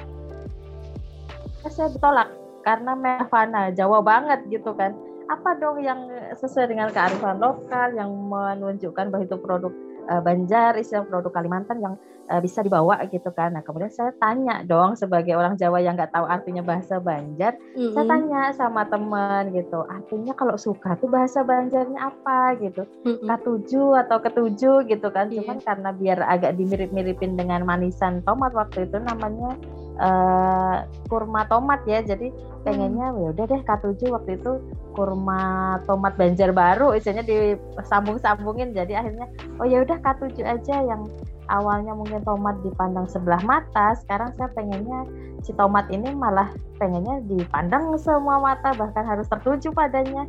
saya 1.67 1.91
ditolak 1.91 2.31
karena 2.63 2.95
merek 2.95 3.27
fana 3.27 3.75
Jawa 3.75 4.07
banget 4.07 4.39
gitu 4.55 4.71
kan 4.79 4.95
apa 5.27 5.59
dong 5.59 5.83
yang 5.83 6.07
sesuai 6.39 6.71
dengan 6.71 6.95
kearifan 6.95 7.43
lokal 7.43 7.91
yang 7.99 8.15
menunjukkan 8.31 9.11
bahwa 9.11 9.27
itu 9.27 9.35
produk 9.43 9.75
uh, 10.09 10.23
Banjar, 10.23 10.77
istilah 10.79 11.05
produk 11.09 11.33
Kalimantan 11.33 11.81
yang 11.81 11.95
uh, 12.31 12.41
bisa 12.41 12.65
dibawa 12.65 13.01
gitu 13.09 13.29
kan. 13.33 13.53
Nah 13.57 13.63
kemudian 13.65 13.93
saya 13.93 14.13
tanya 14.21 14.65
dong 14.65 14.97
sebagai 14.97 15.37
orang 15.37 15.57
Jawa 15.61 15.81
yang 15.81 15.97
nggak 15.97 16.13
tahu 16.13 16.27
artinya 16.27 16.63
bahasa 16.65 17.01
Banjar, 17.01 17.57
mm-hmm. 17.77 17.93
saya 17.93 18.05
tanya 18.09 18.41
sama 18.57 18.83
teman 18.89 19.53
gitu, 19.53 19.85
artinya 19.89 20.33
kalau 20.37 20.57
suka 20.57 20.97
tuh 21.01 21.11
bahasa 21.11 21.45
Banjarnya 21.45 22.01
apa 22.01 22.57
gitu, 22.61 22.89
mm-hmm. 23.05 23.29
ketujuh 23.29 23.91
atau 24.07 24.19
ketujuh 24.21 24.77
gitu 24.89 25.09
kan. 25.13 25.29
Yeah. 25.29 25.45
Cuman 25.45 25.59
karena 25.61 25.91
biar 25.93 26.19
agak 26.25 26.57
dimirip-miripin 26.57 27.37
dengan 27.37 27.67
manisan 27.69 28.25
tomat 28.25 28.57
waktu 28.57 28.89
itu 28.89 28.99
namanya 29.01 29.57
uh, 30.01 30.87
kurma 31.07 31.47
tomat 31.47 31.83
ya, 31.85 32.01
jadi 32.03 32.33
pengennya 32.65 33.13
ya 33.13 33.29
udah 33.37 33.45
deh 33.45 33.61
K7 33.63 34.01
waktu 34.11 34.41
itu 34.41 34.53
kurma 34.95 35.79
tomat 35.85 36.15
Banjarbaru 36.17 36.95
istilahnya 36.97 37.27
disambung-sambungin. 37.27 38.73
Jadi 38.73 38.95
akhirnya 38.95 39.27
oh 39.59 39.67
ya 39.67 39.83
udah 39.83 39.99
K7 40.01 40.43
aja 40.43 40.77
yang 40.83 41.07
awalnya 41.53 41.93
mungkin 41.93 42.25
tomat 42.25 42.57
dipandang 42.65 43.05
sebelah 43.09 43.41
mata 43.45 43.93
sekarang 44.01 44.33
saya 44.37 44.49
pengennya 44.57 45.05
si 45.45 45.53
tomat 45.53 45.85
ini 45.93 46.09
malah 46.17 46.49
pengennya 46.81 47.21
dipandang 47.29 47.93
semua 48.01 48.41
mata 48.41 48.73
bahkan 48.73 49.05
harus 49.05 49.29
tertuju 49.29 49.69
padanya 49.77 50.25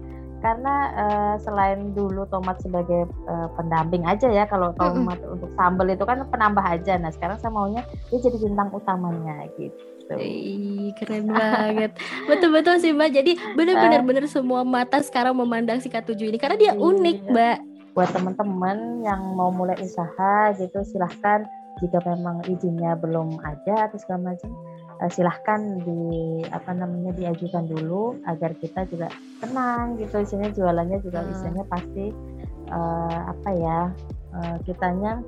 karena 0.45 0.75
uh, 0.93 1.35
selain 1.41 1.97
dulu 1.97 2.29
tomat 2.29 2.61
sebagai 2.61 3.09
uh, 3.25 3.49
pendamping 3.57 4.05
aja 4.05 4.29
ya 4.29 4.45
kalau 4.45 4.69
tomat 4.77 5.17
mm 5.17 5.25
-hmm. 5.25 5.33
untuk 5.33 5.49
sambal 5.57 5.89
itu 5.89 6.05
kan 6.05 6.21
penambah 6.29 6.61
aja 6.61 7.01
nah 7.01 7.09
sekarang 7.09 7.41
saya 7.41 7.49
maunya 7.49 7.81
dia 8.13 8.21
jadi 8.21 8.37
bintang 8.37 8.69
utamanya 8.69 9.49
gitu 9.57 9.73
Ih, 10.05 10.93
keren 11.01 11.33
banget. 11.33 11.97
Betul-betul 12.29 12.77
sih, 12.77 12.93
Mbak. 12.93 13.09
Jadi 13.09 13.41
benar-benar 13.57 14.05
benar 14.05 14.29
semua 14.29 14.61
mata 14.61 15.01
sekarang 15.01 15.33
memandang 15.33 15.81
si 15.81 15.89
K7 15.89 16.13
ini 16.29 16.37
karena 16.37 16.53
dia 16.53 16.71
unik, 16.77 17.17
iya. 17.25 17.31
Mbak. 17.33 17.57
Buat 17.97 18.13
teman-teman 18.13 19.01
yang 19.01 19.33
mau 19.33 19.49
mulai 19.49 19.73
usaha 19.81 20.53
gitu, 20.61 20.85
silahkan 20.85 21.49
jika 21.81 21.99
memang 22.05 22.45
izinnya 22.45 22.93
belum 23.01 23.41
ada 23.41 23.89
atau 23.89 23.97
segala 23.97 24.37
macam 24.37 24.53
uh, 25.01 25.09
silahkan 25.11 25.81
di 25.83 26.43
apa 26.49 26.71
namanya 26.71 27.11
diajukan 27.15 27.67
dulu 27.67 28.19
agar 28.27 28.55
kita 28.59 28.87
juga 28.87 29.11
tenang 29.43 29.99
gitu 29.99 30.21
isinya 30.21 30.49
jualannya 30.51 30.99
juga 31.03 31.23
hmm. 31.23 31.31
isinya 31.35 31.63
pasti 31.67 32.05
uh, 32.71 33.21
apa 33.31 33.49
ya 33.55 33.79
uh, 34.35 34.57
kitanya 34.63 35.19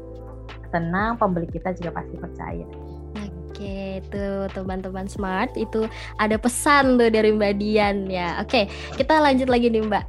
tenang 0.72 1.16
pembeli 1.16 1.48
kita 1.48 1.72
juga 1.76 2.04
pasti 2.04 2.16
percaya 2.20 2.68
Oke, 3.58 4.06
itu 4.06 4.26
teman-teman 4.54 5.10
smart 5.10 5.50
itu 5.58 5.90
ada 6.22 6.38
pesan 6.38 7.02
tuh 7.02 7.10
dari 7.10 7.34
Mbak 7.34 7.54
Dian 7.58 8.06
ya. 8.06 8.38
Oke, 8.38 8.70
kita 8.94 9.18
lanjut 9.18 9.50
lagi 9.50 9.74
nih 9.74 9.82
Mbak. 9.82 10.06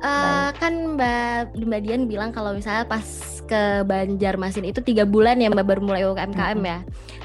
Uh, 0.00 0.48
kan 0.56 0.96
Mbak 0.96 1.60
Mbak 1.60 1.80
Dian 1.84 2.08
bilang 2.08 2.32
kalau 2.32 2.56
misalnya 2.56 2.88
pas 2.88 3.04
ke 3.44 3.84
Banjarmasin 3.84 4.64
itu 4.64 4.80
tiga 4.80 5.04
bulan 5.04 5.44
ya 5.44 5.52
Mbak 5.52 5.66
baru 5.68 5.80
mulai 5.84 6.08
UMKM 6.08 6.56
ya. 6.64 6.78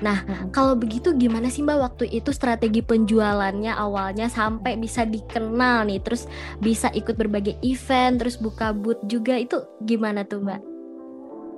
Nah, 0.03 0.27
kalau 0.51 0.75
begitu 0.75 1.15
gimana 1.15 1.47
sih 1.47 1.63
Mbak 1.63 1.79
waktu 1.79 2.19
itu 2.19 2.35
strategi 2.35 2.83
penjualannya 2.83 3.71
awalnya 3.71 4.27
sampai 4.27 4.75
bisa 4.75 5.07
dikenal 5.07 5.87
nih, 5.87 6.03
terus 6.03 6.27
bisa 6.59 6.91
ikut 6.91 7.15
berbagai 7.15 7.55
event, 7.63 8.19
terus 8.19 8.35
buka 8.35 8.75
booth 8.75 8.99
juga 9.07 9.39
itu 9.39 9.55
gimana 9.87 10.27
tuh 10.27 10.43
Mbak? 10.43 10.61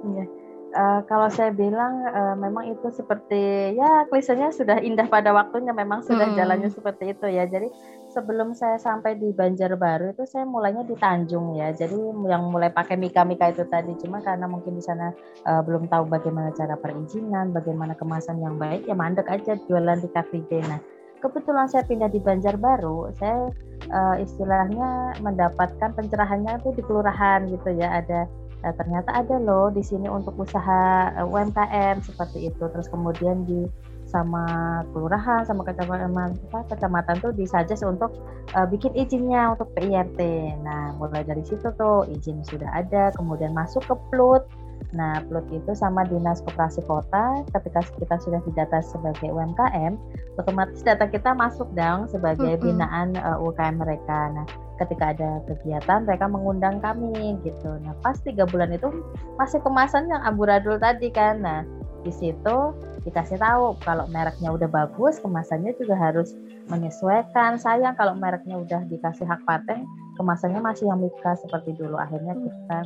Iya 0.05 0.42
uh, 0.73 1.01
kalau 1.05 1.29
saya 1.29 1.53
bilang 1.53 2.03
uh, 2.09 2.35
memang 2.35 2.73
itu 2.73 2.89
seperti 2.89 3.73
ya 3.77 4.05
klisenya 4.09 4.49
sudah 4.49 4.81
indah 4.81 5.07
pada 5.07 5.31
waktunya 5.31 5.71
memang 5.71 6.03
sudah 6.03 6.29
hmm. 6.29 6.37
jalannya 6.37 6.69
seperti 6.73 7.13
itu 7.13 7.29
ya. 7.29 7.45
Jadi 7.47 7.69
sebelum 8.11 8.53
saya 8.53 8.77
sampai 8.77 9.17
di 9.17 9.33
Banjarbaru 9.33 10.13
itu 10.13 10.25
saya 10.27 10.45
mulainya 10.45 10.83
di 10.85 10.97
Tanjung 10.97 11.57
ya. 11.57 11.71
Jadi 11.73 11.95
yang 12.29 12.49
mulai 12.49 12.73
pakai 12.73 12.97
mika-mika 12.97 13.49
itu 13.53 13.65
tadi. 13.69 13.93
Cuma 14.01 14.19
karena 14.19 14.49
mungkin 14.49 14.75
di 14.77 14.83
sana 14.83 15.13
uh, 15.45 15.61
belum 15.61 15.87
tahu 15.87 16.09
bagaimana 16.09 16.51
cara 16.53 16.75
perizinan 16.77 17.53
bagaimana 17.53 17.93
kemasan 17.95 18.41
yang 18.41 18.57
baik 18.57 18.85
ya 18.89 18.97
mandek 18.97 19.29
aja 19.29 19.55
jualan 19.69 20.01
di 20.01 20.09
Cafe 20.11 20.41
nah 20.67 20.81
kebetulan 21.23 21.71
saya 21.71 21.87
pindah 21.87 22.11
di 22.11 22.19
Banjarbaru 22.19 23.15
saya 23.15 23.47
uh, 23.87 24.15
istilahnya 24.19 25.15
mendapatkan 25.23 25.95
pencerahannya 25.95 26.59
itu 26.59 26.75
di 26.75 26.83
kelurahan 26.83 27.47
gitu 27.47 27.71
ya. 27.73 28.03
Ada 28.03 28.27
uh, 28.63 28.73
ternyata 28.79 29.11
ada 29.11 29.35
loh 29.37 29.69
di 29.69 29.83
sini 29.83 30.07
untuk 30.07 30.39
usaha 30.39 31.11
uh, 31.19 31.27
UMKM 31.27 32.01
seperti 32.01 32.49
itu 32.49 32.63
terus 32.71 32.87
kemudian 32.89 33.43
di 33.43 33.67
sama 34.13 34.45
kelurahan 34.93 35.41
sama 35.41 35.65
kecamatan 35.65 36.37
kecamatan 36.69 37.15
tuh 37.17 37.33
disajis 37.33 37.81
untuk 37.81 38.13
uh, 38.53 38.69
bikin 38.69 38.93
izinnya 38.93 39.57
untuk 39.57 39.73
PIRT. 39.73 40.21
Nah, 40.61 40.93
mulai 41.01 41.25
dari 41.25 41.41
situ 41.41 41.73
tuh 41.73 42.05
izin 42.05 42.45
sudah 42.45 42.69
ada, 42.77 43.09
kemudian 43.17 43.57
masuk 43.57 43.81
ke 43.89 43.95
PLUT. 44.13 44.45
Nah, 44.93 45.25
PLUT 45.25 45.49
itu 45.49 45.73
sama 45.73 46.05
Dinas 46.05 46.45
Koperasi 46.45 46.85
Kota, 46.85 47.41
ketika 47.49 47.81
kita 47.97 48.15
sudah 48.21 48.39
didata 48.45 48.77
sebagai 48.85 49.33
UMKM, 49.33 49.97
otomatis 50.37 50.85
data 50.85 51.09
kita 51.09 51.33
masuk 51.33 51.65
dong 51.73 52.05
sebagai 52.13 52.61
binaan 52.61 53.17
uh, 53.17 53.41
UKM 53.41 53.81
mereka. 53.81 54.29
Nah, 54.37 54.45
ketika 54.81 55.13
ada 55.13 55.41
kegiatan 55.45 56.05
mereka 56.05 56.25
mengundang 56.25 56.81
kami 56.81 57.37
gitu. 57.45 57.77
Nah 57.85 57.93
pas 58.01 58.17
tiga 58.21 58.49
bulan 58.49 58.73
itu 58.73 58.89
masih 59.37 59.61
kemasan 59.61 60.09
yang 60.09 60.21
amburadul 60.25 60.81
tadi 60.81 61.13
kan. 61.13 61.41
Nah 61.45 61.61
di 62.03 62.11
situ 62.11 62.57
dikasih 63.05 63.39
tahu 63.39 63.77
kalau 63.83 64.07
mereknya 64.11 64.51
udah 64.51 64.67
bagus 64.67 65.21
kemasannya 65.21 65.77
juga 65.77 65.95
harus 65.95 66.33
menyesuaikan. 66.67 67.61
Sayang 67.61 67.95
kalau 67.95 68.17
mereknya 68.17 68.57
udah 68.59 68.81
dikasih 68.89 69.29
hak 69.29 69.45
paten 69.45 69.85
kemasannya 70.17 70.61
masih 70.61 70.89
yang 70.89 70.99
mika 71.01 71.37
seperti 71.37 71.77
dulu. 71.77 71.97
Akhirnya 71.97 72.33
kita 72.33 72.79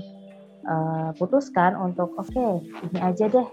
uh, 0.68 1.10
putuskan 1.16 1.74
untuk 1.80 2.14
oke 2.20 2.30
okay, 2.30 2.62
ini 2.92 3.00
aja 3.00 3.26
deh 3.32 3.48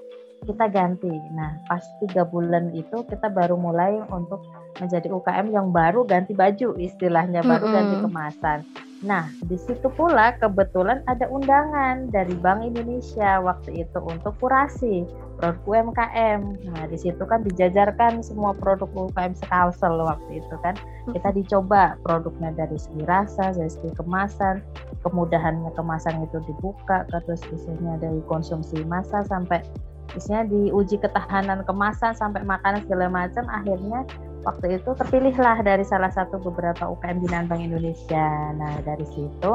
kita 0.44 0.68
ganti. 0.68 1.10
Nah, 1.32 1.56
pas 1.64 1.80
tiga 2.04 2.28
bulan 2.28 2.70
itu 2.76 3.00
kita 3.08 3.32
baru 3.32 3.56
mulai 3.56 3.96
untuk 4.12 4.44
menjadi 4.76 5.08
UKM 5.08 5.48
yang 5.50 5.72
baru 5.72 6.04
ganti 6.04 6.36
baju, 6.36 6.76
istilahnya 6.76 7.40
baru 7.40 7.64
mm 7.64 7.70
-hmm. 7.72 7.76
ganti 7.80 7.96
kemasan. 8.04 8.58
Nah, 9.04 9.28
di 9.44 9.60
situ 9.60 9.92
pula 9.92 10.32
kebetulan 10.40 11.04
ada 11.04 11.28
undangan 11.28 12.08
dari 12.08 12.32
Bank 12.40 12.64
Indonesia 12.64 13.36
waktu 13.44 13.84
itu 13.84 13.98
untuk 14.00 14.32
kurasi 14.40 15.04
produk 15.36 15.60
UMKM. 15.68 16.40
Nah, 16.72 16.88
di 16.88 16.96
situ 16.96 17.20
kan 17.28 17.44
dijajarkan 17.44 18.24
semua 18.24 18.56
produk 18.56 18.88
UMKM 18.96 19.36
sekalsel 19.36 20.00
waktu 20.00 20.40
itu 20.40 20.54
kan. 20.64 20.72
Kita 21.12 21.36
dicoba 21.36 22.00
produknya 22.00 22.56
dari 22.56 22.80
segi 22.80 23.04
rasa, 23.04 23.52
dari 23.52 23.68
segi 23.68 23.92
kemasan, 23.92 24.64
kemudahannya 25.04 25.68
kemasan 25.76 26.24
itu 26.24 26.40
dibuka, 26.48 27.04
terus 27.12 27.44
isinya 27.52 28.00
dari 28.00 28.24
konsumsi 28.24 28.80
massa 28.88 29.20
sampai 29.28 29.60
isinya 30.16 30.48
diuji 30.48 30.96
ketahanan 30.96 31.60
kemasan 31.68 32.16
sampai 32.16 32.40
makanan 32.46 32.80
segala 32.88 33.12
macam 33.12 33.44
akhirnya 33.52 34.06
waktu 34.44 34.78
itu 34.78 34.90
terpilihlah 34.92 35.64
dari 35.64 35.82
salah 35.82 36.12
satu 36.12 36.38
beberapa 36.38 36.86
UKM 36.86 37.24
binaan 37.24 37.48
Bank 37.48 37.64
Indonesia. 37.64 38.52
Nah 38.54 38.80
dari 38.84 39.04
situ 39.08 39.52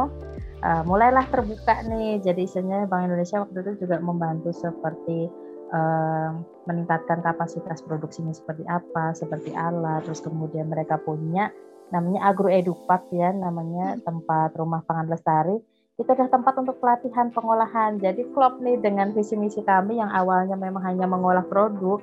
uh, 0.65 0.84
mulailah 0.84 1.25
terbuka 1.29 1.86
nih. 1.86 2.19
Jadi 2.19 2.50
isinya 2.50 2.84
Bank 2.89 3.10
Indonesia 3.10 3.46
waktu 3.46 3.58
itu 3.63 3.86
juga 3.86 4.01
membantu 4.01 4.50
seperti 4.51 5.29
uh, 5.72 6.29
meningkatkan 6.65 7.22
kapasitas 7.22 7.86
produksinya 7.86 8.34
seperti 8.34 8.65
apa, 8.65 9.13
seperti 9.15 9.53
alat. 9.53 10.03
Terus 10.10 10.25
kemudian 10.25 10.67
mereka 10.67 10.98
punya 11.00 11.53
namanya 11.89 12.29
agroedupak 12.29 13.10
ya, 13.13 13.34
namanya 13.34 13.98
hmm. 13.98 14.05
tempat 14.05 14.53
rumah 14.58 14.81
pangan 14.86 15.10
lestari. 15.10 15.58
Itu 16.00 16.08
adalah 16.15 16.31
tempat 16.31 16.55
untuk 16.55 16.79
pelatihan 16.79 17.27
pengolahan. 17.36 18.00
Jadi 18.00 18.31
klop 18.31 18.63
nih 18.63 18.79
dengan 18.79 19.12
visi 19.12 19.36
misi 19.36 19.60
kami 19.60 20.00
yang 20.00 20.08
awalnya 20.08 20.55
memang 20.55 20.79
hanya 20.88 21.03
mengolah 21.03 21.43
produk 21.43 22.00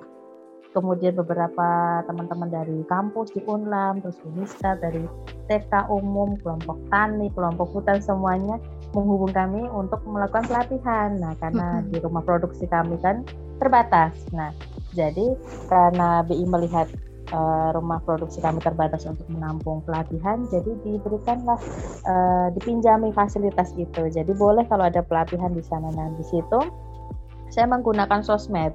kemudian 0.75 1.15
beberapa 1.15 2.01
teman-teman 2.07 2.49
dari 2.51 2.79
kampus 2.87 3.35
di 3.35 3.43
Unlam, 3.47 4.03
terus 4.03 4.19
Unista 4.27 4.75
dari 4.79 5.05
TK 5.47 5.91
umum, 5.91 6.35
kelompok 6.43 6.79
tani, 6.91 7.31
kelompok 7.35 7.71
hutan 7.71 8.03
semuanya 8.03 8.59
menghubung 8.97 9.33
kami 9.35 9.63
untuk 9.71 10.01
melakukan 10.09 10.47
pelatihan. 10.49 11.19
Nah, 11.21 11.33
karena 11.39 11.85
di 11.87 12.01
rumah 12.01 12.25
produksi 12.25 12.65
kami 12.67 12.97
kan 13.05 13.23
terbatas. 13.61 14.17
Nah, 14.33 14.51
jadi 14.97 15.37
karena 15.69 16.25
BI 16.25 16.45
melihat 16.49 16.89
uh, 17.33 17.77
rumah 17.77 18.01
produksi 18.05 18.41
kami 18.41 18.63
terbatas 18.65 19.05
untuk 19.05 19.27
menampung 19.29 19.85
pelatihan, 19.85 20.45
jadi 20.49 20.73
diberikanlah 20.83 21.61
uh, 22.09 22.49
dipinjami 22.57 23.13
fasilitas 23.13 23.77
itu. 23.77 24.09
Jadi 24.09 24.33
boleh 24.35 24.65
kalau 24.67 24.89
ada 24.89 25.05
pelatihan 25.05 25.53
di 25.53 25.63
sana. 25.65 25.93
Nah, 25.93 26.11
di 26.17 26.25
situ 26.25 26.61
saya 27.53 27.71
menggunakan 27.71 28.27
sosmed 28.27 28.75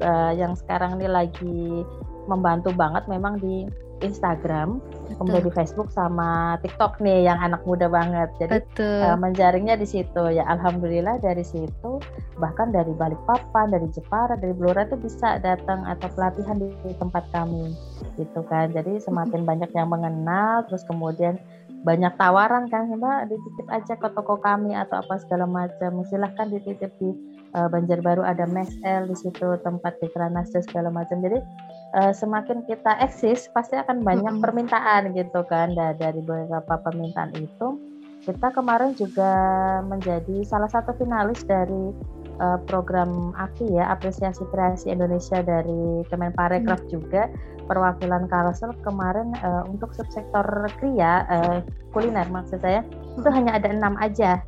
uh, 0.00 0.32
yang 0.34 0.52
sekarang 0.56 0.98
ini 1.00 1.08
lagi 1.08 1.84
membantu 2.28 2.70
banget 2.76 3.08
memang 3.08 3.40
di 3.40 3.66
Instagram, 4.00 4.80
Betul. 4.80 5.16
kemudian 5.20 5.44
di 5.44 5.52
Facebook 5.52 5.88
sama 5.92 6.56
TikTok 6.64 7.04
nih 7.04 7.28
yang 7.28 7.36
anak 7.36 7.60
muda 7.68 7.84
banget. 7.84 8.32
Jadi 8.40 8.64
uh, 8.80 9.16
menjaringnya 9.16 9.76
di 9.76 9.84
situ 9.84 10.22
ya. 10.32 10.44
Alhamdulillah 10.48 11.20
dari 11.20 11.44
situ 11.44 12.00
bahkan 12.40 12.72
dari 12.72 12.96
Balikpapan, 12.96 13.76
dari 13.76 13.88
Jepara, 13.92 14.40
dari 14.40 14.56
Blora 14.56 14.88
itu 14.88 14.96
bisa 14.96 15.36
datang 15.44 15.84
atau 15.84 16.08
pelatihan 16.16 16.56
di, 16.56 16.72
di 16.80 16.96
tempat 16.96 17.28
kami 17.32 17.76
gitu 18.16 18.40
kan. 18.48 18.72
Jadi 18.72 19.04
semakin 19.04 19.44
banyak 19.44 19.68
yang 19.76 19.92
mengenal, 19.92 20.64
terus 20.64 20.80
kemudian 20.88 21.36
banyak 21.80 22.12
tawaran 22.20 22.68
kan 22.68 22.92
mbak 22.92 23.32
dititip 23.32 23.66
aja 23.72 23.96
ke 23.96 24.08
toko 24.12 24.36
kami 24.36 24.76
atau 24.76 25.00
apa 25.00 25.16
segala 25.24 25.48
macam 25.48 26.04
silahkan 26.04 26.52
dititip 26.52 26.92
di 27.00 27.08
uh, 27.54 27.68
Banjarbaru 27.70 28.22
ada 28.22 28.46
Mesel 28.50 29.10
di 29.10 29.16
situ 29.16 29.56
tempat 29.62 29.98
di 29.98 30.08
Kranasda 30.10 30.62
segala 30.64 30.90
macam 30.90 31.22
jadi 31.22 31.38
uh, 31.98 32.12
semakin 32.14 32.66
kita 32.66 32.98
eksis 33.02 33.50
pasti 33.50 33.78
akan 33.78 34.02
banyak 34.02 34.26
mm 34.26 34.36
-hmm. 34.38 34.44
permintaan 34.44 35.02
gitu 35.14 35.40
kan 35.46 35.74
da 35.74 35.94
dari 35.94 36.20
beberapa 36.22 36.78
permintaan 36.82 37.34
itu 37.38 37.78
kita 38.20 38.52
kemarin 38.52 38.92
juga 38.92 39.32
menjadi 39.88 40.44
salah 40.44 40.68
satu 40.68 40.92
finalis 41.00 41.40
dari 41.48 41.96
uh, 42.40 42.58
program 42.64 43.36
AKI 43.36 43.78
ya 43.78 43.92
apresiasi 43.92 44.42
kreasi 44.50 44.90
Indonesia 44.90 45.44
dari 45.44 46.02
Kemenparekraf 46.08 46.80
hmm. 46.88 46.90
juga 46.90 47.28
perwakilan 47.68 48.26
Kalsel 48.26 48.74
kemarin 48.82 49.30
uh, 49.44 49.62
untuk 49.68 49.94
subsektor 49.94 50.42
kria 50.82 51.28
uh, 51.30 51.58
kuliner 51.94 52.26
maksud 52.32 52.58
saya 52.64 52.82
hmm. 52.82 53.20
itu 53.20 53.28
hanya 53.30 53.60
ada 53.60 53.68
enam 53.70 53.94
aja. 54.00 54.42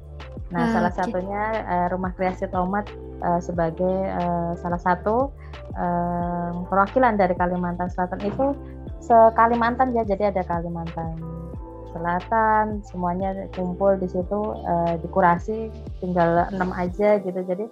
Nah, 0.52 0.68
hmm, 0.68 0.74
salah 0.76 0.92
satunya 0.92 1.42
uh, 1.64 1.86
Rumah 1.92 2.12
Kreasi 2.12 2.44
Tomat 2.52 2.84
uh, 3.24 3.40
sebagai 3.40 3.96
uh, 4.20 4.52
salah 4.60 4.80
satu 4.80 5.32
uh, 5.76 6.50
perwakilan 6.68 7.16
dari 7.16 7.32
Kalimantan 7.32 7.88
Selatan 7.88 8.20
itu 8.20 8.52
se 9.00 9.16
Kalimantan 9.32 9.96
ya, 9.96 10.04
jadi 10.04 10.28
ada 10.28 10.44
Kalimantan 10.44 11.16
Selatan, 11.92 12.80
semuanya 12.84 13.48
kumpul 13.52 13.96
di 14.00 14.08
situ 14.08 14.40
uh, 14.64 14.96
dikurasi 15.00 15.68
tinggal 16.00 16.48
enam 16.52 16.72
aja 16.72 17.20
gitu. 17.20 17.40
Jadi 17.44 17.64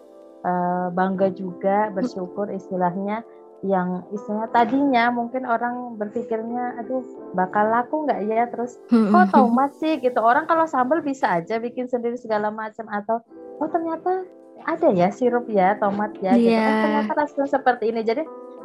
uh, 0.44 0.88
bangga 0.92 1.32
juga 1.34 1.88
bersyukur 1.96 2.48
istilahnya. 2.50 3.22
Yang 3.60 4.08
istilahnya 4.16 4.48
tadinya 4.56 5.04
mungkin 5.12 5.44
orang 5.44 6.00
berpikirnya 6.00 6.80
aduh 6.80 7.04
bakal 7.36 7.68
laku 7.68 8.08
nggak 8.08 8.20
ya? 8.24 8.48
Terus 8.48 8.80
kok 8.88 9.28
tomat 9.36 9.76
sih? 9.76 10.00
Gitu. 10.00 10.16
Orang 10.16 10.48
kalau 10.48 10.64
sambal 10.64 11.04
bisa 11.04 11.28
aja 11.40 11.60
bikin 11.60 11.84
sendiri 11.84 12.16
segala 12.16 12.48
macam. 12.48 12.88
Atau 12.88 13.20
oh 13.60 13.68
ternyata 13.68 14.24
ada 14.64 14.88
ya 14.92 15.08
sirup 15.12 15.48
ya 15.48 15.76
tomat 15.80 16.12
ya 16.20 16.36
yeah. 16.36 16.36
gitu 16.36 16.56
oh, 16.60 16.80
ternyata 16.84 17.12
rasanya 17.16 17.48
seperti 17.52 17.84
ini. 17.92 18.00
Jadi 18.00 18.22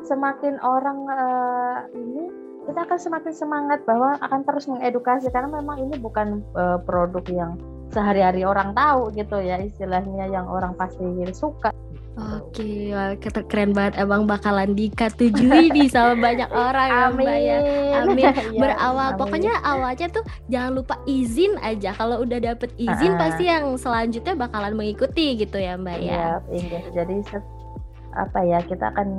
semakin 0.08 0.64
orang 0.64 1.00
uh, 1.12 1.78
ini 1.92 2.32
kita 2.66 2.80
akan 2.82 3.00
semakin 3.00 3.34
semangat 3.36 3.80
bahwa 3.84 4.16
akan 4.24 4.48
terus 4.48 4.72
mengedukasi. 4.72 5.28
Karena 5.28 5.60
memang 5.60 5.76
ini 5.84 6.00
bukan 6.00 6.40
uh, 6.56 6.80
produk 6.80 7.26
yang 7.28 7.60
sehari-hari 7.96 8.44
orang 8.44 8.76
tahu 8.76 9.16
gitu 9.16 9.40
ya 9.40 9.56
istilahnya 9.64 10.28
yang 10.28 10.52
orang 10.52 10.76
pasti 10.76 11.08
suka 11.32 11.72
Oke, 12.16 12.96
okay, 12.96 13.44
keren 13.44 13.76
banget 13.76 14.00
emang 14.00 14.24
bakalan 14.24 14.72
diketujui 14.72 15.68
nih 15.76 15.92
sama 15.92 16.16
banyak 16.16 16.48
orang 16.48 16.88
ya 16.88 17.06
Mbak 17.12 17.40
ya. 17.44 17.58
Amin. 18.08 18.24
ya, 18.24 18.32
Berawal 18.56 19.12
amin. 19.12 19.20
pokoknya 19.20 19.54
awalnya 19.60 20.08
tuh 20.08 20.24
jangan 20.48 20.80
lupa 20.80 20.96
izin 21.04 21.60
aja. 21.60 21.92
Kalau 21.92 22.24
udah 22.24 22.40
dapet 22.40 22.72
izin 22.80 23.12
uh, 23.12 23.20
pasti 23.20 23.52
yang 23.52 23.76
selanjutnya 23.76 24.32
bakalan 24.32 24.80
mengikuti 24.80 25.36
gitu 25.36 25.60
ya 25.60 25.76
Mbak 25.76 25.98
ya. 26.00 26.16
Iya, 26.16 26.32
iya. 26.56 26.80
Jadi 26.96 27.16
apa 28.16 28.40
ya 28.44 28.60
kita 28.64 28.92
akan 28.96 29.10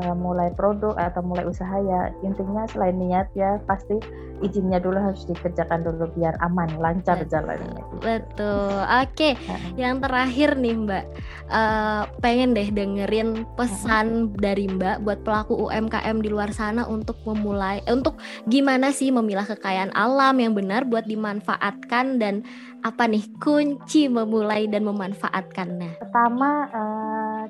uh, 0.00 0.14
mulai 0.16 0.50
produk 0.56 0.96
atau 0.98 1.22
mulai 1.22 1.44
usaha 1.46 1.76
ya. 1.80 2.10
Intinya 2.26 2.66
selain 2.72 2.96
niat 2.98 3.28
ya 3.38 3.60
pasti 3.68 4.00
izinnya 4.42 4.82
dulu 4.82 4.98
harus 4.98 5.22
dikerjakan 5.24 5.86
dulu 5.86 6.10
biar 6.18 6.34
aman 6.42 6.68
lancar 6.82 7.22
betul, 7.22 7.30
jalannya. 7.30 7.80
Gitu. 7.80 7.96
betul. 8.02 8.74
Oke 8.82 9.08
okay. 9.14 9.32
yang 9.78 10.02
terakhir 10.02 10.58
nih 10.58 10.74
mbak. 10.74 11.04
Uh, 11.44 12.08
pengen 12.24 12.56
deh 12.56 12.72
dengerin 12.72 13.44
pesan 13.54 14.32
uh 14.32 14.40
dari 14.40 14.64
mbak 14.64 15.04
buat 15.04 15.20
pelaku 15.22 15.68
UMKM 15.68 16.24
di 16.24 16.32
luar 16.32 16.50
sana 16.56 16.88
untuk 16.88 17.20
memulai 17.28 17.84
eh, 17.84 17.92
untuk 17.92 18.16
gimana 18.48 18.90
sih 18.90 19.12
memilah 19.12 19.44
kekayaan 19.44 19.92
alam 19.92 20.36
yang 20.40 20.56
benar 20.56 20.88
buat 20.88 21.04
dimanfaatkan 21.04 22.16
dan 22.16 22.40
apa 22.84 23.08
nih 23.08 23.24
kunci 23.40 24.12
memulai 24.12 24.68
dan 24.68 24.84
memanfaatkannya? 24.84 26.04
Pertama 26.04 26.48
uh, 26.68 27.03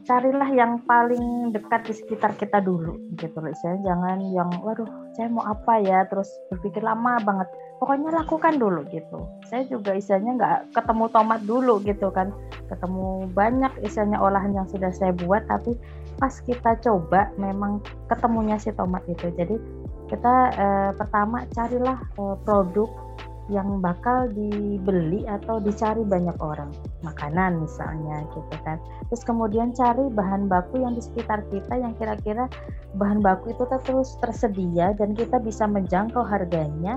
carilah 0.04 0.48
yang 0.52 0.84
paling 0.84 1.50
dekat 1.50 1.88
di 1.88 1.94
sekitar 1.96 2.36
kita 2.36 2.60
dulu 2.60 3.00
gitu 3.16 3.40
loh. 3.40 3.52
Saya 3.56 3.80
jangan 3.80 4.20
yang 4.32 4.48
waduh 4.60 4.86
saya 5.16 5.32
mau 5.32 5.44
apa 5.44 5.80
ya? 5.80 6.04
Terus 6.08 6.28
berpikir 6.52 6.84
lama 6.84 7.16
banget. 7.24 7.48
Pokoknya 7.80 8.12
lakukan 8.24 8.60
dulu 8.60 8.84
gitu. 8.92 9.28
Saya 9.48 9.64
juga 9.66 9.96
istilahnya 9.96 10.32
nggak 10.38 10.58
ketemu 10.76 11.04
tomat 11.10 11.40
dulu 11.44 11.80
gitu 11.82 12.08
kan. 12.12 12.30
Ketemu 12.68 13.32
banyak 13.32 13.72
istilahnya 13.82 14.20
olahan 14.20 14.52
yang 14.52 14.68
sudah 14.68 14.92
saya 14.92 15.12
buat 15.12 15.44
tapi 15.48 15.76
pas 16.20 16.32
kita 16.44 16.78
coba 16.84 17.32
memang 17.40 17.80
ketemunya 18.06 18.60
si 18.60 18.70
tomat 18.76 19.02
itu. 19.08 19.32
Jadi 19.34 19.56
kita 20.12 20.34
eh, 20.52 20.90
pertama 20.94 21.48
carilah 21.50 21.98
eh, 22.00 22.36
produk 22.44 23.03
yang 23.52 23.84
bakal 23.84 24.24
dibeli 24.32 25.28
atau 25.28 25.60
dicari 25.60 26.00
banyak 26.00 26.36
orang. 26.40 26.72
Makanan 27.04 27.60
misalnya 27.60 28.24
gitu 28.32 28.56
kan. 28.64 28.80
Terus 29.12 29.22
kemudian 29.24 29.76
cari 29.76 30.08
bahan 30.08 30.48
baku 30.48 30.80
yang 30.80 30.96
di 30.96 31.02
sekitar 31.04 31.44
kita 31.52 31.76
yang 31.76 31.92
kira-kira 32.00 32.48
bahan 32.96 33.20
baku 33.20 33.52
itu 33.52 33.64
terus 33.68 34.16
tersedia 34.22 34.96
dan 34.96 35.12
kita 35.12 35.36
bisa 35.42 35.68
menjangkau 35.68 36.24
harganya 36.24 36.96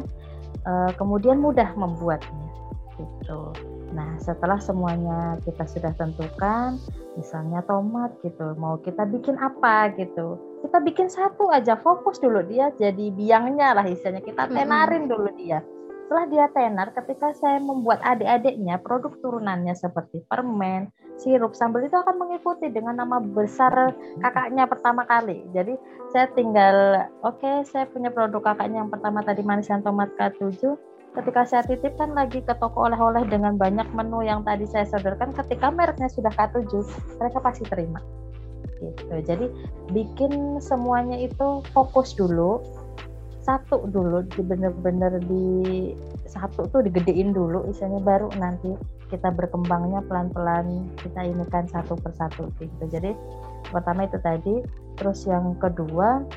uh, 0.64 0.92
kemudian 0.96 1.44
mudah 1.44 1.68
membuatnya 1.76 2.48
gitu. 2.96 3.52
Nah 3.92 4.16
setelah 4.24 4.60
semuanya 4.60 5.40
kita 5.44 5.68
sudah 5.68 5.92
tentukan 6.00 6.80
misalnya 7.18 7.66
tomat 7.66 8.14
gitu 8.22 8.54
mau 8.62 8.78
kita 8.78 9.04
bikin 9.10 9.42
apa 9.42 9.90
gitu 9.98 10.38
kita 10.62 10.78
bikin 10.86 11.10
satu 11.10 11.50
aja 11.50 11.74
fokus 11.74 12.22
dulu 12.22 12.46
dia 12.46 12.70
jadi 12.78 13.10
biangnya 13.10 13.74
lah 13.74 13.90
istilahnya 13.90 14.22
kita 14.22 14.46
tenarin 14.54 15.10
dulu 15.10 15.34
dia 15.34 15.66
setelah 16.08 16.24
dia 16.32 16.48
tenar, 16.56 16.96
ketika 16.96 17.36
saya 17.36 17.60
membuat 17.60 18.00
adik-adiknya, 18.00 18.80
produk 18.80 19.12
turunannya 19.20 19.76
seperti 19.76 20.24
permen, 20.32 20.88
sirup, 21.20 21.52
sambal 21.52 21.84
itu 21.84 22.00
akan 22.00 22.16
mengikuti 22.16 22.72
dengan 22.72 22.96
nama 22.96 23.20
besar 23.20 23.92
kakaknya 24.24 24.72
pertama 24.72 25.04
kali. 25.04 25.44
Jadi 25.52 25.76
saya 26.16 26.32
tinggal, 26.32 27.12
oke 27.28 27.44
okay, 27.44 27.68
saya 27.68 27.92
punya 27.92 28.08
produk 28.08 28.40
kakaknya 28.40 28.88
yang 28.88 28.92
pertama 28.94 29.20
tadi 29.20 29.44
manisan 29.44 29.84
tomat 29.84 30.08
K7, 30.16 30.80
ketika 31.20 31.44
saya 31.44 31.68
titipkan 31.68 32.16
lagi 32.16 32.40
ke 32.40 32.56
toko 32.56 32.88
oleh-oleh 32.88 33.28
dengan 33.28 33.60
banyak 33.60 33.92
menu 33.92 34.24
yang 34.24 34.48
tadi 34.48 34.64
saya 34.64 34.88
sodorkan, 34.88 35.36
ketika 35.36 35.76
mereknya 35.76 36.08
sudah 36.08 36.32
K7, 36.32 36.88
mereka 37.20 37.44
pasti 37.44 37.68
terima. 37.68 38.00
Gitu. 38.80 39.12
Jadi 39.28 39.52
bikin 39.92 40.64
semuanya 40.64 41.20
itu 41.20 41.68
fokus 41.76 42.16
dulu, 42.16 42.64
satu 43.48 43.88
dulu 43.88 44.28
bener-bener 44.44 45.24
di 45.24 45.96
satu 46.28 46.68
tuh 46.68 46.84
digedein 46.84 47.32
dulu 47.32 47.64
isinya 47.72 48.04
baru 48.04 48.28
nanti 48.36 48.76
kita 49.08 49.32
berkembangnya 49.32 50.04
pelan-pelan 50.04 50.92
kita 51.00 51.24
ini 51.24 51.48
kan 51.48 51.64
satu 51.72 51.96
persatu 51.96 52.52
gitu. 52.60 52.84
Jadi 52.92 53.16
pertama 53.72 54.04
itu 54.04 54.20
tadi 54.20 54.56
terus 55.00 55.24
yang 55.24 55.56
kedua 55.64 56.28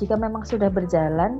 jika 0.00 0.16
memang 0.16 0.48
sudah 0.48 0.72
berjalan 0.72 1.36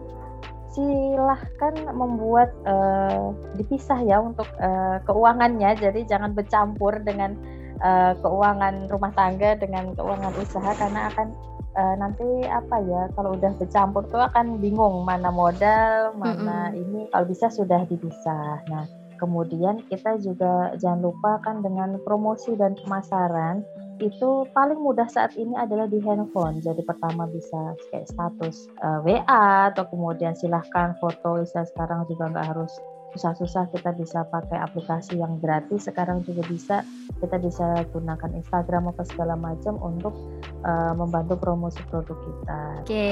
silahkan 0.76 1.72
membuat 1.92 2.52
uh, 2.68 3.33
dipisah 3.57 3.96
ya 4.05 4.20
untuk 4.20 4.48
uh, 4.61 5.00
keuangannya. 5.09 5.72
Jadi 5.76 6.05
jangan 6.05 6.37
bercampur 6.37 7.00
dengan 7.00 7.33
uh, 7.81 8.12
keuangan 8.20 8.92
rumah 8.92 9.12
tangga 9.16 9.57
dengan 9.57 9.96
keuangan 9.96 10.33
usaha 10.37 10.72
karena 10.76 11.09
akan 11.12 11.33
uh, 11.76 11.94
nanti 11.98 12.46
apa 12.48 12.76
ya 12.85 13.02
kalau 13.16 13.37
udah 13.37 13.52
bercampur 13.56 14.04
tuh 14.08 14.22
akan 14.22 14.58
bingung 14.58 15.04
mana 15.04 15.28
modal 15.32 16.16
mana 16.16 16.68
mm 16.68 16.72
-hmm. 16.72 16.80
ini 16.82 17.00
kalau 17.12 17.26
bisa 17.28 17.48
sudah 17.52 17.85
dipisah 17.88 18.62
nah 18.68 18.85
kemudian 19.22 19.78
kita 19.87 20.18
juga 20.18 20.74
jangan 20.82 21.06
lupa 21.06 21.38
kan 21.46 21.62
dengan 21.62 21.94
promosi 22.02 22.58
dan 22.58 22.74
pemasaran 22.74 23.62
itu 24.02 24.42
paling 24.50 24.82
mudah 24.82 25.06
saat 25.06 25.38
ini 25.38 25.54
adalah 25.54 25.87
di 25.87 26.02
handphone. 26.02 26.58
Jadi 26.58 26.82
pertama 26.82 27.30
bisa 27.30 27.78
kayak 27.94 28.11
status 28.11 28.66
uh, 28.82 28.98
WA 29.06 29.70
atau 29.70 29.87
kemudian 29.87 30.35
silahkan 30.35 30.98
foto 30.98 31.38
bisa 31.38 31.62
sekarang 31.70 32.02
juga 32.11 32.35
nggak 32.35 32.46
harus 32.50 32.72
susah-susah 33.12 33.68
kita 33.70 33.92
bisa 33.92 34.25
pakai 34.33 34.57
aplikasi 34.57 35.20
yang 35.20 35.37
gratis 35.38 35.85
sekarang 35.85 36.25
juga 36.25 36.42
bisa 36.48 36.77
kita 37.20 37.37
bisa 37.38 37.85
gunakan 37.92 38.31
Instagram 38.35 38.90
apa 38.90 39.05
segala 39.05 39.37
macam 39.37 39.79
untuk 39.79 40.16
uh, 40.64 40.96
membantu 40.96 41.38
promosi 41.38 41.79
produk 41.87 42.16
kita. 42.16 42.61
Oke, 42.83 43.11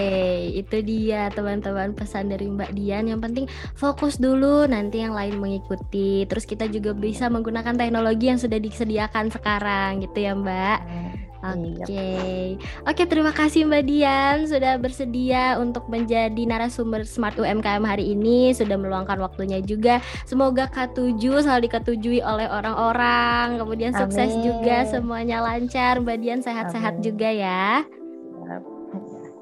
itu 0.56 0.76
dia 0.82 1.30
teman-teman 1.30 1.94
pesan 1.94 2.32
dari 2.32 2.48
Mbak 2.48 2.72
Dian. 2.74 3.06
Yang 3.06 3.20
penting 3.28 3.46
fokus 3.78 4.18
dulu, 4.18 4.66
nanti 4.66 5.04
yang 5.04 5.14
lain 5.14 5.38
mengikuti. 5.38 6.24
Terus 6.26 6.48
kita 6.48 6.66
juga 6.66 6.96
bisa 6.96 7.28
menggunakan 7.30 7.76
teknologi 7.76 8.32
yang 8.32 8.40
sudah 8.40 8.58
disediakan 8.58 9.30
sekarang, 9.30 10.02
gitu 10.02 10.18
ya 10.18 10.32
Mbak. 10.34 10.78
Hmm. 10.80 11.19
Oke, 11.40 11.88
okay. 11.88 12.60
oke 12.84 13.00
okay, 13.00 13.06
terima 13.08 13.32
kasih 13.32 13.64
Mbak 13.64 13.84
Dian 13.88 14.36
sudah 14.44 14.76
bersedia 14.76 15.56
untuk 15.56 15.88
menjadi 15.88 16.36
narasumber 16.44 17.08
Smart 17.08 17.40
UMKM 17.40 17.80
hari 17.80 18.12
ini, 18.12 18.52
sudah 18.52 18.76
meluangkan 18.76 19.16
waktunya 19.16 19.64
juga. 19.64 20.04
Semoga 20.28 20.68
K7 20.68 21.16
selalu 21.16 21.64
diketujui 21.64 22.20
oleh 22.20 22.44
orang-orang, 22.44 23.56
kemudian 23.56 23.96
Amin. 23.96 24.00
sukses 24.04 24.30
juga 24.44 24.84
semuanya 24.84 25.40
lancar. 25.40 26.04
Mbak 26.04 26.16
Dian 26.20 26.40
sehat-sehat 26.44 27.00
juga 27.00 27.32
ya. 27.32 27.88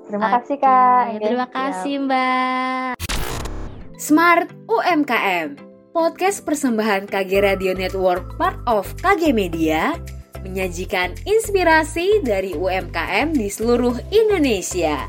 Terima 0.07 0.31
okay. 0.31 0.35
kasih 0.39 0.57
Kak. 0.63 1.03
Terima 1.19 1.47
kasih 1.51 1.95
Mbak. 2.07 2.91
Smart 3.99 4.49
UMKM, 4.71 5.59
podcast 5.91 6.47
persembahan 6.47 7.11
KG 7.11 7.43
Radio 7.43 7.75
Network 7.75 8.39
part 8.39 8.63
of 8.71 8.87
KG 9.03 9.35
Media 9.35 9.99
menyajikan 10.45 11.17
inspirasi 11.25 12.21
dari 12.23 12.55
UMKM 12.55 13.35
di 13.35 13.49
seluruh 13.51 13.97
Indonesia. 14.13 15.09